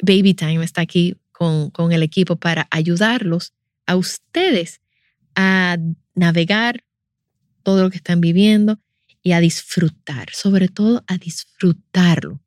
Baby 0.00 0.34
Time 0.34 0.64
está 0.64 0.82
aquí 0.82 1.16
con, 1.32 1.70
con 1.70 1.92
el 1.92 2.02
equipo 2.02 2.36
para 2.36 2.66
ayudarlos 2.70 3.52
a 3.86 3.96
ustedes 3.96 4.80
a 5.34 5.76
navegar 6.14 6.84
todo 7.62 7.82
lo 7.82 7.90
que 7.90 7.96
están 7.96 8.20
viviendo 8.20 8.78
y 9.22 9.32
a 9.32 9.40
disfrutar, 9.40 10.28
sobre 10.32 10.68
todo 10.68 11.02
a 11.06 11.16
disfrutarlo, 11.16 12.40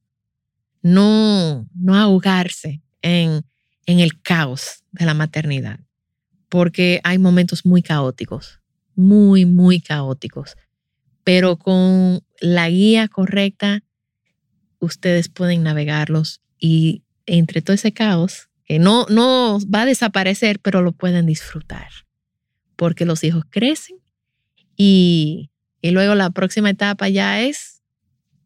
no, 0.82 1.67
no 1.73 1.95
ahogarse 1.95 2.82
en 3.01 3.43
en 3.88 4.01
el 4.01 4.21
caos 4.21 4.84
de 4.91 5.06
la 5.06 5.15
maternidad, 5.15 5.80
porque 6.49 6.99
hay 7.03 7.17
momentos 7.17 7.65
muy 7.65 7.82
caóticos, 7.82 8.60
muy, 8.97 9.45
muy 9.45 9.79
caóticos, 9.79 10.57
pero 11.23 11.57
con 11.57 12.21
la 12.41 12.69
guía 12.69 13.07
correcta, 13.07 13.83
ustedes 14.79 15.29
pueden 15.29 15.63
navegarlos 15.63 16.41
y 16.60 17.03
entre 17.25 17.62
todo 17.62 17.73
ese 17.73 17.93
caos, 17.93 18.49
que 18.65 18.79
no, 18.79 19.05
no 19.10 19.60
va 19.73 19.83
a 19.83 19.86
desaparecer, 19.86 20.60
pero 20.60 20.81
lo 20.81 20.91
pueden 20.91 21.25
disfrutar, 21.25 21.88
porque 22.75 23.05
los 23.05 23.23
hijos 23.23 23.43
crecen 23.49 23.97
y, 24.75 25.51
y 25.81 25.91
luego 25.91 26.15
la 26.15 26.29
próxima 26.31 26.69
etapa 26.69 27.07
ya 27.07 27.41
es 27.41 27.81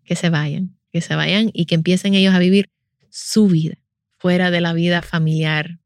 que 0.04 0.16
se 0.16 0.30
vayan, 0.30 0.78
que 0.92 1.02
se 1.02 1.16
vayan 1.16 1.50
y 1.54 1.66
que 1.66 1.76
empiecen 1.76 2.14
ellos 2.14 2.36
a 2.36 2.40
vivir 2.40 2.70
su 3.10 3.48
vida 3.48 3.78
fuera 4.18 4.52
de 4.52 4.62
la 4.62 4.74
vida 4.74 5.02
familiar, 5.02 5.80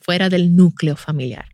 fuera 0.00 0.28
del 0.28 0.56
núcleo 0.56 0.96
familiar. 0.96 1.51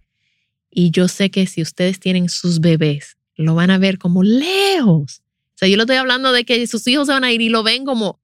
Y 0.78 0.92
yo 0.92 1.08
sé 1.08 1.28
que 1.32 1.44
si 1.48 1.60
ustedes 1.60 1.98
tienen 1.98 2.28
sus 2.28 2.60
bebés, 2.60 3.16
lo 3.34 3.56
van 3.56 3.72
a 3.72 3.78
ver 3.78 3.98
como 3.98 4.22
lejos. 4.22 5.22
O 5.24 5.58
sea, 5.58 5.66
yo 5.66 5.76
lo 5.76 5.82
estoy 5.82 5.96
hablando 5.96 6.30
de 6.30 6.44
que 6.44 6.64
sus 6.68 6.86
hijos 6.86 7.08
se 7.08 7.14
van 7.14 7.24
a 7.24 7.32
ir 7.32 7.40
y 7.40 7.48
lo 7.48 7.64
ven 7.64 7.84
como, 7.84 8.20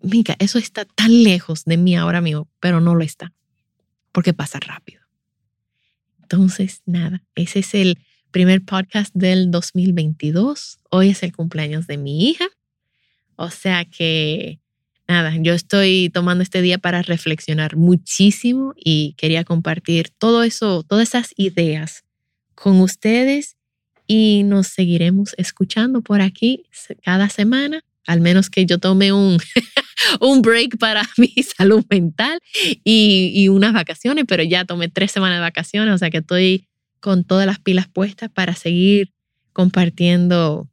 mica, 0.00 0.34
eso 0.38 0.58
está 0.58 0.86
tan 0.86 1.22
lejos 1.22 1.66
de 1.66 1.76
mí 1.76 1.94
ahora 1.94 2.22
mismo, 2.22 2.48
pero 2.58 2.80
no 2.80 2.94
lo 2.94 3.04
está, 3.04 3.34
porque 4.12 4.32
pasa 4.32 4.58
rápido. 4.60 5.02
Entonces, 6.22 6.80
nada, 6.86 7.22
ese 7.34 7.58
es 7.58 7.74
el 7.74 7.98
primer 8.30 8.64
podcast 8.64 9.14
del 9.14 9.50
2022. 9.50 10.78
Hoy 10.88 11.10
es 11.10 11.22
el 11.22 11.34
cumpleaños 11.34 11.86
de 11.86 11.98
mi 11.98 12.30
hija. 12.30 12.46
O 13.36 13.50
sea 13.50 13.84
que 13.84 14.58
nada, 15.08 15.34
yo 15.40 15.54
estoy 15.54 16.10
tomando 16.12 16.42
este 16.42 16.60
día 16.60 16.78
para 16.78 17.02
reflexionar 17.02 17.76
muchísimo 17.76 18.74
y 18.76 19.14
quería 19.16 19.42
compartir 19.42 20.10
todo 20.10 20.42
eso, 20.42 20.82
todas 20.82 21.08
esas 21.08 21.32
ideas 21.36 22.04
con 22.54 22.80
ustedes 22.80 23.56
y 24.06 24.42
nos 24.44 24.68
seguiremos 24.68 25.34
escuchando 25.38 26.02
por 26.02 26.20
aquí 26.20 26.66
cada 27.02 27.30
semana, 27.30 27.82
al 28.06 28.20
menos 28.20 28.50
que 28.50 28.66
yo 28.66 28.78
tome 28.78 29.12
un, 29.12 29.38
un 30.20 30.42
break 30.42 30.76
para 30.78 31.08
mi 31.16 31.32
salud 31.42 31.84
mental 31.88 32.38
y, 32.84 33.32
y 33.34 33.48
unas 33.48 33.72
vacaciones, 33.72 34.24
pero 34.28 34.42
ya 34.42 34.66
tomé 34.66 34.88
tres 34.88 35.10
semanas 35.10 35.38
de 35.38 35.42
vacaciones, 35.42 35.94
o 35.94 35.98
sea 35.98 36.10
que 36.10 36.18
estoy 36.18 36.68
con 37.00 37.24
todas 37.24 37.46
las 37.46 37.58
pilas 37.58 37.88
puestas 37.88 38.30
para 38.30 38.54
seguir 38.54 39.12
compartiendo 39.54 40.68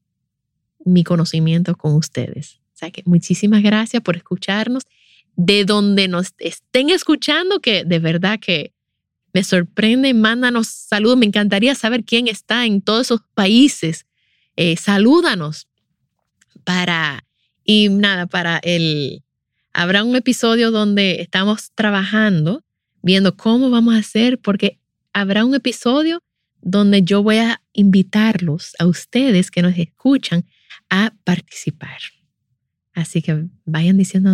mi 0.84 1.04
conocimiento 1.04 1.76
con 1.76 1.94
ustedes. 1.94 2.60
O 2.76 2.78
sea 2.78 2.92
que 2.92 3.04
muchísimas 3.06 3.64
gracias 3.64 4.04
por 4.04 4.18
escucharnos. 4.18 4.84
De 5.38 5.66
donde 5.66 6.08
nos 6.08 6.34
estén 6.40 6.90
escuchando, 6.90 7.60
que 7.60 7.84
de 7.84 8.00
verdad 8.00 8.40
que 8.40 8.74
me 9.34 9.44
sorprende, 9.44 10.14
mándanos 10.14 10.68
saludos. 10.68 11.18
Me 11.18 11.26
encantaría 11.26 11.76
saber 11.76 12.04
quién 12.04 12.28
está 12.28 12.66
en 12.66 12.82
todos 12.82 13.08
esos 13.08 13.22
países. 13.34 14.06
Eh, 14.56 14.78
salúdanos 14.78 15.68
para, 16.64 17.26
y 17.64 17.90
nada, 17.90 18.28
para 18.28 18.58
el, 18.64 19.24
habrá 19.74 20.04
un 20.04 20.16
episodio 20.16 20.72
donde 20.72 21.22
estamos 21.22 21.72
trabajando, 21.76 22.64
viendo 23.02 23.36
cómo 23.36 23.70
vamos 23.70 23.96
a 23.96 24.00
hacer, 24.00 24.40
porque 24.40 24.80
habrá 25.14 25.44
un 25.44 25.56
episodio 25.56 26.22
donde 26.62 27.04
yo 27.04 27.22
voy 27.22 27.38
a 27.38 27.62
invitarlos 27.74 28.74
a 28.80 28.86
ustedes 28.86 29.52
que 29.52 29.62
nos 29.62 29.78
escuchan 29.78 30.46
a 30.90 31.14
participar. 31.24 32.15
Así 32.96 33.22
que 33.22 33.46
vayan 33.66 33.98
diciendo 33.98 34.32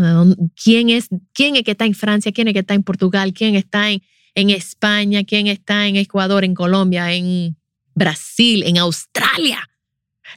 quién 0.64 0.92
es, 0.92 1.10
quién 1.34 1.56
es 1.56 1.64
que 1.64 1.72
está 1.72 1.86
en 1.86 1.96
Francia, 1.96 2.32
quién 2.32 2.48
es 2.48 2.54
que 2.54 2.60
está 2.60 2.76
en 2.76 2.84
Portugal, 2.84 3.34
quién 3.34 3.56
está 3.56 3.90
en, 3.90 4.04
en 4.36 4.52
España, 4.52 5.24
quién 5.24 5.48
está 5.48 5.88
en 5.88 5.96
Ecuador, 5.96 6.46
en 6.46 6.54
Colombia, 6.54 7.12
en 7.12 7.58
Brasil, 7.96 8.62
en 8.64 8.78
Australia, 8.78 9.68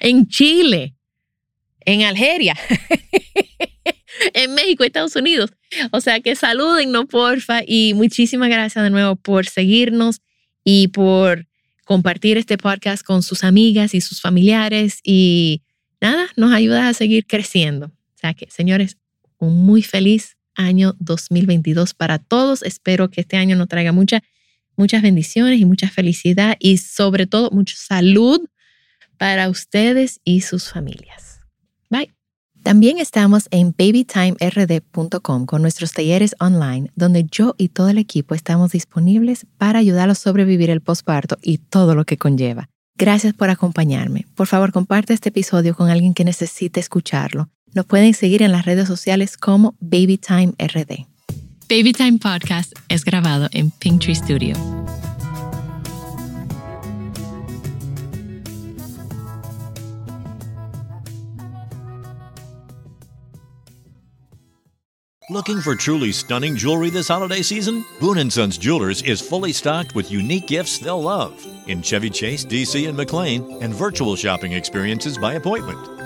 en 0.00 0.26
Chile, 0.26 0.94
en 1.80 2.02
Algeria, 2.02 2.56
en 4.32 4.54
México, 4.54 4.84
Estados 4.84 5.16
Unidos. 5.16 5.52
O 5.92 6.00
sea 6.00 6.18
que 6.20 6.34
salúdennos, 6.34 7.04
porfa, 7.04 7.60
y 7.66 7.92
muchísimas 7.92 8.48
gracias 8.48 8.82
de 8.82 8.90
nuevo 8.90 9.16
por 9.16 9.44
seguirnos 9.44 10.22
y 10.64 10.88
por 10.88 11.46
compartir 11.84 12.38
este 12.38 12.56
podcast 12.56 13.04
con 13.04 13.22
sus 13.22 13.44
amigas 13.44 13.92
y 13.92 14.00
sus 14.00 14.22
familiares 14.22 15.00
y 15.02 15.60
nada, 16.00 16.28
nos 16.36 16.54
ayuda 16.54 16.88
a 16.88 16.94
seguir 16.94 17.26
creciendo 17.26 17.92
que, 18.32 18.48
señores, 18.50 18.96
un 19.38 19.66
muy 19.66 19.82
feliz 19.82 20.36
año 20.54 20.96
2022 21.00 21.94
para 21.94 22.18
todos. 22.18 22.62
Espero 22.62 23.10
que 23.10 23.20
este 23.20 23.36
año 23.36 23.56
nos 23.56 23.68
traiga 23.68 23.92
mucha, 23.92 24.22
muchas 24.76 25.02
bendiciones 25.02 25.60
y 25.60 25.64
mucha 25.64 25.90
felicidad 25.90 26.56
y 26.58 26.78
sobre 26.78 27.26
todo 27.26 27.50
mucha 27.50 27.76
salud 27.76 28.40
para 29.18 29.48
ustedes 29.48 30.20
y 30.24 30.40
sus 30.40 30.70
familias. 30.70 31.40
Bye. 31.90 32.14
También 32.62 32.96
estamos 32.96 33.46
en 33.50 33.74
babytimerd.com 33.76 35.44
con 35.44 35.60
nuestros 35.60 35.92
talleres 35.92 36.34
online, 36.40 36.90
donde 36.94 37.26
yo 37.30 37.54
y 37.58 37.68
todo 37.68 37.90
el 37.90 37.98
equipo 37.98 38.34
estamos 38.34 38.72
disponibles 38.72 39.46
para 39.58 39.80
ayudarlos 39.80 40.18
a 40.18 40.22
sobrevivir 40.22 40.70
el 40.70 40.80
posparto 40.80 41.36
y 41.42 41.58
todo 41.58 41.94
lo 41.94 42.06
que 42.06 42.16
conlleva. 42.16 42.70
Gracias 42.96 43.34
por 43.34 43.50
acompañarme. 43.50 44.24
Por 44.34 44.46
favor, 44.46 44.72
comparte 44.72 45.12
este 45.12 45.28
episodio 45.28 45.74
con 45.74 45.90
alguien 45.90 46.14
que 46.14 46.24
necesite 46.24 46.80
escucharlo. 46.80 47.50
Nos 47.74 47.86
pueden 47.86 48.14
seguir 48.14 48.42
en 48.42 48.52
las 48.52 48.64
redes 48.64 48.86
sociales 48.86 49.36
como 49.36 49.74
BabyTime 49.80 50.54
RD. 50.60 51.06
BabyTime 51.68 52.18
Podcast 52.20 52.72
es 52.88 53.04
grabado 53.04 53.48
en 53.52 53.72
Pinktree 53.72 54.14
Studio. 54.14 54.54
Looking 65.30 65.60
for 65.60 65.74
truly 65.74 66.12
stunning 66.12 66.54
jewelry 66.54 66.90
this 66.90 67.08
holiday 67.08 67.42
season? 67.42 67.84
Boon 67.98 68.30
& 68.30 68.30
Sons 68.30 68.56
Jewelers 68.56 69.02
is 69.02 69.20
fully 69.20 69.52
stocked 69.52 69.96
with 69.96 70.12
unique 70.12 70.46
gifts 70.46 70.78
they'll 70.78 71.02
love 71.02 71.34
in 71.66 71.82
Chevy 71.82 72.10
Chase, 72.10 72.44
DC, 72.44 72.86
and 72.86 72.96
McLean, 72.96 73.58
and 73.62 73.74
virtual 73.74 74.14
shopping 74.14 74.52
experiences 74.52 75.18
by 75.18 75.32
appointment. 75.34 75.93